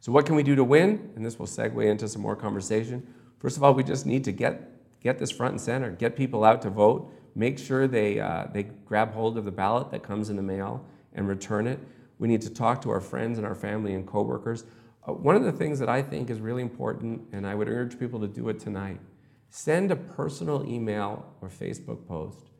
So, 0.00 0.12
what 0.12 0.26
can 0.26 0.36
we 0.36 0.44
do 0.44 0.54
to 0.54 0.62
win? 0.62 1.10
And 1.16 1.26
this 1.26 1.40
will 1.40 1.46
segue 1.46 1.84
into 1.84 2.08
some 2.08 2.22
more 2.22 2.36
conversation. 2.36 3.06
First 3.40 3.56
of 3.56 3.64
all, 3.64 3.74
we 3.74 3.82
just 3.82 4.06
need 4.06 4.22
to 4.24 4.32
get 4.32 4.77
get 5.00 5.18
this 5.18 5.30
front 5.30 5.52
and 5.52 5.60
center, 5.60 5.90
get 5.90 6.16
people 6.16 6.44
out 6.44 6.62
to 6.62 6.70
vote, 6.70 7.12
make 7.34 7.58
sure 7.58 7.86
they, 7.86 8.20
uh, 8.20 8.46
they 8.52 8.64
grab 8.64 9.12
hold 9.12 9.38
of 9.38 9.44
the 9.44 9.50
ballot 9.50 9.90
that 9.90 10.02
comes 10.02 10.30
in 10.30 10.36
the 10.36 10.42
mail 10.42 10.84
and 11.12 11.28
return 11.28 11.66
it. 11.66 11.78
We 12.18 12.28
need 12.28 12.42
to 12.42 12.50
talk 12.50 12.82
to 12.82 12.90
our 12.90 13.00
friends 13.00 13.38
and 13.38 13.46
our 13.46 13.54
family 13.54 13.94
and 13.94 14.06
coworkers. 14.06 14.64
Uh, 15.06 15.12
one 15.12 15.36
of 15.36 15.44
the 15.44 15.52
things 15.52 15.78
that 15.78 15.88
I 15.88 16.02
think 16.02 16.30
is 16.30 16.40
really 16.40 16.62
important, 16.62 17.22
and 17.32 17.46
I 17.46 17.54
would 17.54 17.68
urge 17.68 17.98
people 17.98 18.20
to 18.20 18.26
do 18.26 18.48
it 18.48 18.58
tonight, 18.58 19.00
send 19.50 19.90
a 19.90 19.96
personal 19.96 20.68
email 20.68 21.24
or 21.40 21.48
Facebook 21.48 22.06
post 22.06 22.50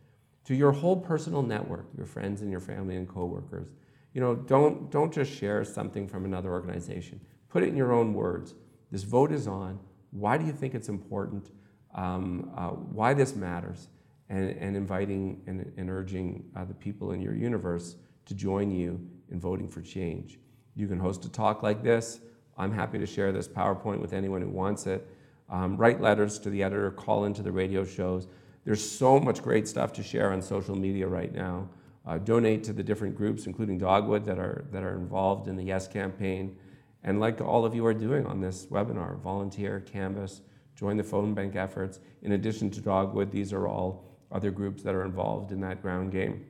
to 0.44 0.54
your 0.54 0.72
whole 0.72 0.96
personal 0.96 1.42
network, 1.42 1.86
your 1.96 2.06
friends 2.06 2.40
and 2.40 2.50
your 2.50 2.60
family 2.60 2.96
and 2.96 3.06
coworkers. 3.06 3.68
You 4.14 4.22
know, 4.22 4.34
don't, 4.34 4.90
don't 4.90 5.12
just 5.12 5.30
share 5.30 5.62
something 5.64 6.08
from 6.08 6.24
another 6.24 6.50
organization. 6.50 7.20
Put 7.50 7.62
it 7.62 7.68
in 7.68 7.76
your 7.76 7.92
own 7.92 8.14
words. 8.14 8.54
This 8.90 9.02
vote 9.02 9.30
is 9.32 9.46
on. 9.46 9.78
Why 10.10 10.38
do 10.38 10.46
you 10.46 10.52
think 10.52 10.74
it's 10.74 10.88
important? 10.88 11.50
Um, 11.94 12.50
uh, 12.56 12.68
why 12.68 13.14
this 13.14 13.34
matters 13.34 13.88
and, 14.28 14.50
and 14.50 14.76
inviting 14.76 15.40
and, 15.46 15.72
and 15.76 15.90
urging 15.90 16.44
uh, 16.56 16.64
the 16.64 16.74
people 16.74 17.12
in 17.12 17.20
your 17.20 17.34
universe 17.34 17.96
to 18.26 18.34
join 18.34 18.70
you 18.70 19.00
in 19.30 19.40
voting 19.40 19.68
for 19.68 19.80
change. 19.80 20.38
You 20.74 20.86
can 20.86 20.98
host 20.98 21.24
a 21.24 21.28
talk 21.28 21.62
like 21.62 21.82
this. 21.82 22.20
I'm 22.56 22.72
happy 22.72 22.98
to 22.98 23.06
share 23.06 23.32
this 23.32 23.48
PowerPoint 23.48 24.00
with 24.00 24.12
anyone 24.12 24.42
who 24.42 24.48
wants 24.48 24.86
it. 24.86 25.06
Um, 25.48 25.76
write 25.76 26.00
letters 26.00 26.38
to 26.40 26.50
the 26.50 26.62
editor, 26.62 26.90
call 26.90 27.24
into 27.24 27.42
the 27.42 27.52
radio 27.52 27.84
shows. 27.84 28.26
There's 28.64 28.88
so 28.88 29.18
much 29.18 29.42
great 29.42 29.66
stuff 29.66 29.92
to 29.94 30.02
share 30.02 30.32
on 30.32 30.42
social 30.42 30.76
media 30.76 31.06
right 31.06 31.32
now. 31.32 31.68
Uh, 32.06 32.18
donate 32.18 32.64
to 32.64 32.72
the 32.72 32.82
different 32.82 33.16
groups, 33.16 33.46
including 33.46 33.78
Dogwood, 33.78 34.24
that 34.24 34.38
are, 34.38 34.64
that 34.72 34.82
are 34.82 34.96
involved 34.96 35.48
in 35.48 35.56
the 35.56 35.62
Yes 35.62 35.88
campaign. 35.88 36.56
And 37.02 37.20
like 37.20 37.40
all 37.40 37.64
of 37.64 37.74
you 37.74 37.86
are 37.86 37.94
doing 37.94 38.26
on 38.26 38.40
this 38.40 38.66
webinar, 38.66 39.18
volunteer, 39.20 39.80
canvas, 39.80 40.42
join 40.78 40.96
the 40.96 41.04
phone 41.04 41.34
bank 41.34 41.56
efforts. 41.56 41.98
In 42.22 42.32
addition 42.32 42.70
to 42.70 42.80
Dogwood, 42.80 43.32
these 43.32 43.52
are 43.52 43.66
all 43.66 44.04
other 44.30 44.50
groups 44.50 44.82
that 44.82 44.94
are 44.94 45.04
involved 45.04 45.50
in 45.50 45.60
that 45.60 45.82
ground 45.82 46.12
game. 46.12 46.46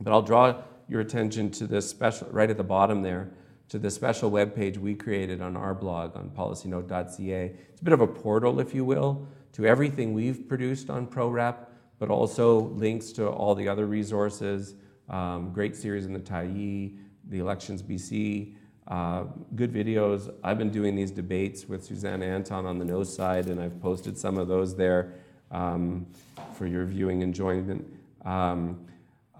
But 0.00 0.12
I'll 0.12 0.22
draw 0.22 0.62
your 0.88 1.00
attention 1.00 1.50
to 1.52 1.66
this 1.66 1.88
special, 1.88 2.28
right 2.30 2.50
at 2.50 2.56
the 2.56 2.64
bottom 2.64 3.02
there, 3.02 3.30
to 3.68 3.78
the 3.78 3.90
special 3.90 4.30
web 4.30 4.54
page 4.54 4.76
we 4.76 4.94
created 4.94 5.40
on 5.40 5.56
our 5.56 5.74
blog 5.74 6.16
on 6.16 6.30
policynote.ca. 6.30 7.54
It's 7.70 7.80
a 7.80 7.84
bit 7.84 7.94
of 7.94 8.00
a 8.00 8.06
portal, 8.06 8.60
if 8.60 8.74
you 8.74 8.84
will, 8.84 9.26
to 9.52 9.64
everything 9.64 10.12
we've 10.12 10.46
produced 10.46 10.90
on 10.90 11.06
ProRep, 11.06 11.56
but 11.98 12.10
also 12.10 12.60
links 12.60 13.12
to 13.12 13.28
all 13.28 13.54
the 13.54 13.68
other 13.68 13.86
resources, 13.86 14.74
um, 15.08 15.52
great 15.52 15.76
series 15.76 16.04
in 16.04 16.12
the 16.12 16.20
Tyee, 16.20 16.98
the 17.28 17.38
Elections 17.38 17.82
BC, 17.82 18.54
uh, 18.88 19.24
good 19.54 19.72
videos. 19.72 20.32
I've 20.42 20.58
been 20.58 20.70
doing 20.70 20.96
these 20.96 21.10
debates 21.10 21.68
with 21.68 21.84
Suzanne 21.84 22.22
Anton 22.22 22.66
on 22.66 22.78
the 22.78 22.84
no 22.84 23.04
side, 23.04 23.46
and 23.46 23.60
I've 23.60 23.80
posted 23.80 24.18
some 24.18 24.38
of 24.38 24.48
those 24.48 24.76
there 24.76 25.14
um, 25.50 26.06
for 26.54 26.66
your 26.66 26.84
viewing 26.84 27.22
enjoyment. 27.22 27.86
Um, 28.24 28.84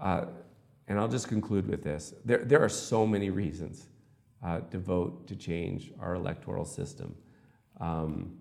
uh, 0.01 0.25
and 0.87 0.99
I'll 0.99 1.09
just 1.09 1.27
conclude 1.27 1.67
with 1.67 1.83
this. 1.83 2.13
There, 2.25 2.39
there 2.39 2.61
are 2.61 2.69
so 2.69 3.05
many 3.05 3.29
reasons 3.29 3.87
uh, 4.43 4.61
to 4.71 4.79
vote 4.79 5.27
to 5.27 5.35
change 5.35 5.91
our 5.99 6.15
electoral 6.15 6.65
system 6.65 7.15
um, 7.79 8.37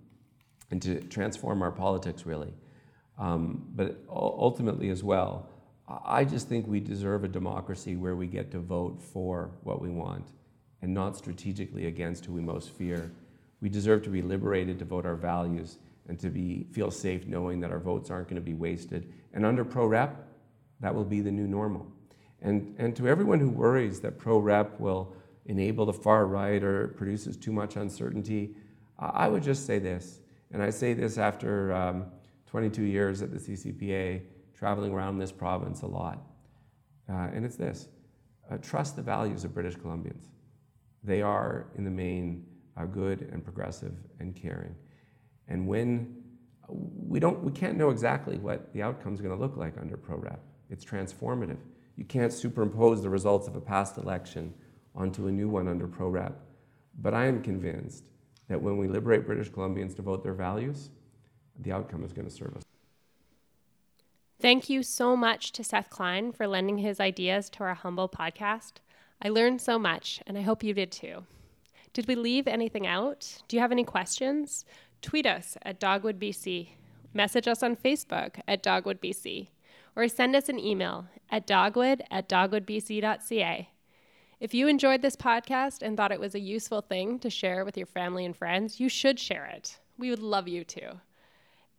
and 0.70 0.80
to 0.82 1.00
transform 1.02 1.62
our 1.62 1.70
politics, 1.70 2.26
really. 2.26 2.52
Um, 3.18 3.66
but 3.74 3.98
ultimately, 4.08 4.90
as 4.90 5.04
well, 5.04 5.48
I 6.04 6.24
just 6.24 6.48
think 6.48 6.66
we 6.66 6.80
deserve 6.80 7.24
a 7.24 7.28
democracy 7.28 7.96
where 7.96 8.16
we 8.16 8.26
get 8.26 8.50
to 8.52 8.58
vote 8.58 9.00
for 9.00 9.50
what 9.62 9.80
we 9.80 9.90
want 9.90 10.26
and 10.82 10.92
not 10.92 11.16
strategically 11.16 11.86
against 11.86 12.26
who 12.26 12.32
we 12.32 12.40
most 12.40 12.70
fear. 12.70 13.10
We 13.60 13.68
deserve 13.68 14.02
to 14.02 14.10
be 14.10 14.20
liberated 14.20 14.78
to 14.80 14.84
vote 14.84 15.06
our 15.06 15.16
values 15.16 15.78
and 16.08 16.18
to 16.18 16.28
be, 16.28 16.66
feel 16.72 16.90
safe 16.90 17.26
knowing 17.26 17.60
that 17.60 17.70
our 17.70 17.78
votes 17.78 18.10
aren't 18.10 18.28
going 18.28 18.36
to 18.36 18.42
be 18.42 18.54
wasted. 18.54 19.12
And 19.32 19.46
under 19.46 19.64
pro 19.64 19.86
rep, 19.86 20.28
that 20.80 20.94
will 20.94 21.04
be 21.04 21.20
the 21.20 21.30
new 21.30 21.46
normal. 21.46 21.86
And, 22.40 22.74
and 22.78 22.94
to 22.96 23.08
everyone 23.08 23.38
who 23.38 23.48
worries 23.48 24.00
that 24.00 24.18
pro 24.18 24.38
rep 24.38 24.80
will 24.80 25.14
enable 25.46 25.86
the 25.86 25.92
far 25.92 26.26
right 26.26 26.62
or 26.62 26.88
produces 26.88 27.36
too 27.36 27.52
much 27.52 27.76
uncertainty, 27.76 28.56
I 28.98 29.28
would 29.28 29.42
just 29.42 29.66
say 29.66 29.78
this, 29.78 30.20
and 30.52 30.62
I 30.62 30.70
say 30.70 30.92
this 30.92 31.18
after 31.18 31.72
um, 31.72 32.06
22 32.46 32.82
years 32.82 33.22
at 33.22 33.30
the 33.30 33.38
CCPA, 33.38 34.22
traveling 34.54 34.92
around 34.92 35.18
this 35.18 35.32
province 35.32 35.82
a 35.82 35.86
lot. 35.86 36.18
Uh, 37.08 37.28
and 37.32 37.44
it's 37.44 37.56
this 37.56 37.88
uh, 38.50 38.58
trust 38.58 38.96
the 38.96 39.02
values 39.02 39.44
of 39.44 39.54
British 39.54 39.76
Columbians. 39.76 40.26
They 41.04 41.22
are, 41.22 41.66
in 41.76 41.84
the 41.84 41.90
main, 41.90 42.46
uh, 42.76 42.84
good 42.84 43.28
and 43.32 43.44
progressive 43.44 43.94
and 44.20 44.34
caring. 44.34 44.74
And 45.48 45.66
when 45.66 46.22
we 46.68 47.20
don't, 47.20 47.42
we 47.42 47.52
can't 47.52 47.76
know 47.76 47.90
exactly 47.90 48.38
what 48.38 48.72
the 48.72 48.82
outcome 48.82 49.14
is 49.14 49.20
going 49.20 49.34
to 49.34 49.40
look 49.40 49.56
like 49.56 49.74
under 49.78 49.96
ProRep. 49.96 50.38
It's 50.70 50.84
transformative. 50.84 51.58
You 51.96 52.04
can't 52.04 52.32
superimpose 52.32 53.02
the 53.02 53.10
results 53.10 53.48
of 53.48 53.56
a 53.56 53.60
past 53.60 53.98
election 53.98 54.54
onto 54.94 55.26
a 55.26 55.32
new 55.32 55.48
one 55.48 55.68
under 55.68 55.86
ProRep. 55.86 56.34
But 57.00 57.14
I 57.14 57.26
am 57.26 57.42
convinced 57.42 58.04
that 58.48 58.60
when 58.60 58.76
we 58.78 58.88
liberate 58.88 59.26
British 59.26 59.50
Columbians 59.50 59.94
to 59.96 60.02
vote 60.02 60.22
their 60.22 60.34
values, 60.34 60.90
the 61.58 61.72
outcome 61.72 62.04
is 62.04 62.12
going 62.12 62.28
to 62.28 62.34
serve 62.34 62.56
us. 62.56 62.62
Thank 64.40 64.68
you 64.68 64.82
so 64.82 65.16
much 65.16 65.52
to 65.52 65.62
Seth 65.62 65.88
Klein 65.88 66.32
for 66.32 66.48
lending 66.48 66.78
his 66.78 66.98
ideas 66.98 67.48
to 67.50 67.64
our 67.64 67.74
humble 67.74 68.08
podcast. 68.08 68.72
I 69.24 69.28
learned 69.28 69.60
so 69.60 69.78
much, 69.78 70.20
and 70.26 70.36
I 70.36 70.42
hope 70.42 70.64
you 70.64 70.74
did 70.74 70.90
too. 70.90 71.24
Did 71.92 72.08
we 72.08 72.16
leave 72.16 72.48
anything 72.48 72.88
out? 72.88 73.42
Do 73.46 73.56
you 73.56 73.60
have 73.60 73.70
any 73.70 73.84
questions? 73.84 74.64
Tweet 75.00 75.26
us 75.26 75.56
at 75.62 75.78
DogwoodBC, 75.78 76.70
message 77.14 77.46
us 77.46 77.62
on 77.62 77.76
Facebook 77.76 78.40
at 78.48 78.64
DogwoodBC, 78.64 79.48
or 79.94 80.08
send 80.08 80.34
us 80.34 80.48
an 80.48 80.58
email 80.58 81.06
at 81.30 81.46
dogwood 81.46 82.02
at 82.10 82.28
dogwoodbc.ca. 82.28 83.68
If 84.40 84.54
you 84.54 84.66
enjoyed 84.66 85.02
this 85.02 85.14
podcast 85.14 85.82
and 85.82 85.96
thought 85.96 86.10
it 86.10 86.18
was 86.18 86.34
a 86.34 86.40
useful 86.40 86.80
thing 86.80 87.20
to 87.20 87.30
share 87.30 87.64
with 87.64 87.76
your 87.76 87.86
family 87.86 88.24
and 88.24 88.36
friends, 88.36 88.80
you 88.80 88.88
should 88.88 89.20
share 89.20 89.44
it. 89.44 89.78
We 89.96 90.10
would 90.10 90.18
love 90.18 90.48
you 90.48 90.64
to. 90.64 91.00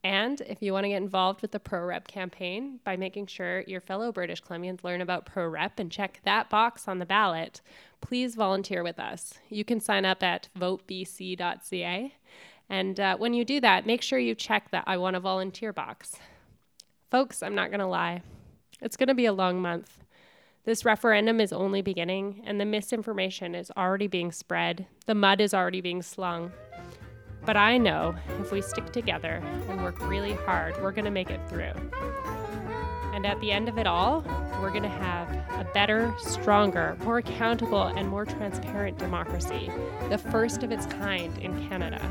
And 0.03 0.41
if 0.41 0.61
you 0.61 0.73
want 0.73 0.83
to 0.83 0.89
get 0.89 1.01
involved 1.01 1.41
with 1.41 1.51
the 1.51 1.59
ProRep 1.59 2.07
campaign 2.07 2.79
by 2.83 2.97
making 2.97 3.27
sure 3.27 3.61
your 3.61 3.79
fellow 3.79 4.11
British 4.11 4.43
Columbians 4.43 4.83
learn 4.83 4.99
about 4.99 5.25
ProRep 5.25 5.71
and 5.77 5.89
check 5.89 6.19
that 6.25 6.49
box 6.49 6.89
on 6.89 6.99
the 6.99 7.05
ballot, 7.05 7.61
please 8.01 8.35
volunteer 8.35 8.83
with 8.83 8.99
us. 8.99 9.35
You 9.49 9.63
can 9.63 9.79
sign 9.79 10.03
up 10.03 10.21
at 10.21 10.49
votebc.ca. 10.59 12.15
And 12.69 12.99
uh, 12.99 13.17
when 13.17 13.33
you 13.33 13.45
do 13.45 13.61
that, 13.61 13.85
make 13.85 14.01
sure 14.01 14.19
you 14.19 14.35
check 14.35 14.71
that 14.71 14.83
I 14.87 14.97
want 14.97 15.13
to 15.13 15.21
volunteer 15.21 15.71
box. 15.71 16.17
Folks, 17.09 17.41
I'm 17.41 17.55
not 17.55 17.69
going 17.69 17.79
to 17.79 17.87
lie. 17.87 18.23
It's 18.81 18.97
going 18.97 19.07
to 19.07 19.13
be 19.13 19.25
a 19.25 19.33
long 19.33 19.61
month. 19.61 19.99
This 20.65 20.85
referendum 20.85 21.39
is 21.39 21.53
only 21.53 21.81
beginning, 21.81 22.41
and 22.45 22.59
the 22.59 22.65
misinformation 22.65 23.53
is 23.53 23.71
already 23.77 24.07
being 24.07 24.31
spread. 24.31 24.87
The 25.05 25.15
mud 25.15 25.39
is 25.39 25.53
already 25.53 25.81
being 25.81 26.01
slung. 26.01 26.51
But 27.45 27.57
I 27.57 27.77
know 27.77 28.15
if 28.39 28.51
we 28.51 28.61
stick 28.61 28.91
together 28.91 29.41
and 29.69 29.83
work 29.83 29.99
really 30.07 30.33
hard, 30.33 30.81
we're 30.81 30.91
going 30.91 31.05
to 31.05 31.11
make 31.11 31.29
it 31.29 31.41
through. 31.49 31.73
And 33.13 33.25
at 33.25 33.39
the 33.41 33.51
end 33.51 33.69
of 33.69 33.77
it 33.77 33.85
all, 33.85 34.21
we're 34.61 34.71
going 34.71 34.83
to 34.83 34.89
have 34.89 35.29
a 35.59 35.69
better, 35.73 36.13
stronger, 36.17 36.97
more 37.03 37.19
accountable, 37.19 37.83
and 37.83 38.07
more 38.07 38.25
transparent 38.25 38.97
democracy, 38.97 39.69
the 40.09 40.17
first 40.17 40.63
of 40.63 40.71
its 40.71 40.85
kind 40.85 41.37
in 41.37 41.67
Canada. 41.69 42.01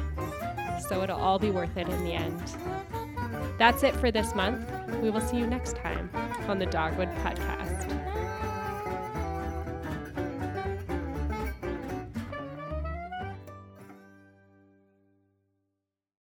So 0.88 1.02
it'll 1.02 1.18
all 1.18 1.38
be 1.38 1.50
worth 1.50 1.76
it 1.76 1.88
in 1.88 2.04
the 2.04 2.12
end. 2.12 2.40
That's 3.58 3.82
it 3.82 3.96
for 3.96 4.10
this 4.10 4.34
month. 4.34 4.68
We 5.00 5.10
will 5.10 5.20
see 5.20 5.38
you 5.38 5.46
next 5.46 5.76
time 5.76 6.10
on 6.48 6.58
the 6.58 6.66
Dogwood 6.66 7.08
Podcast. 7.24 8.01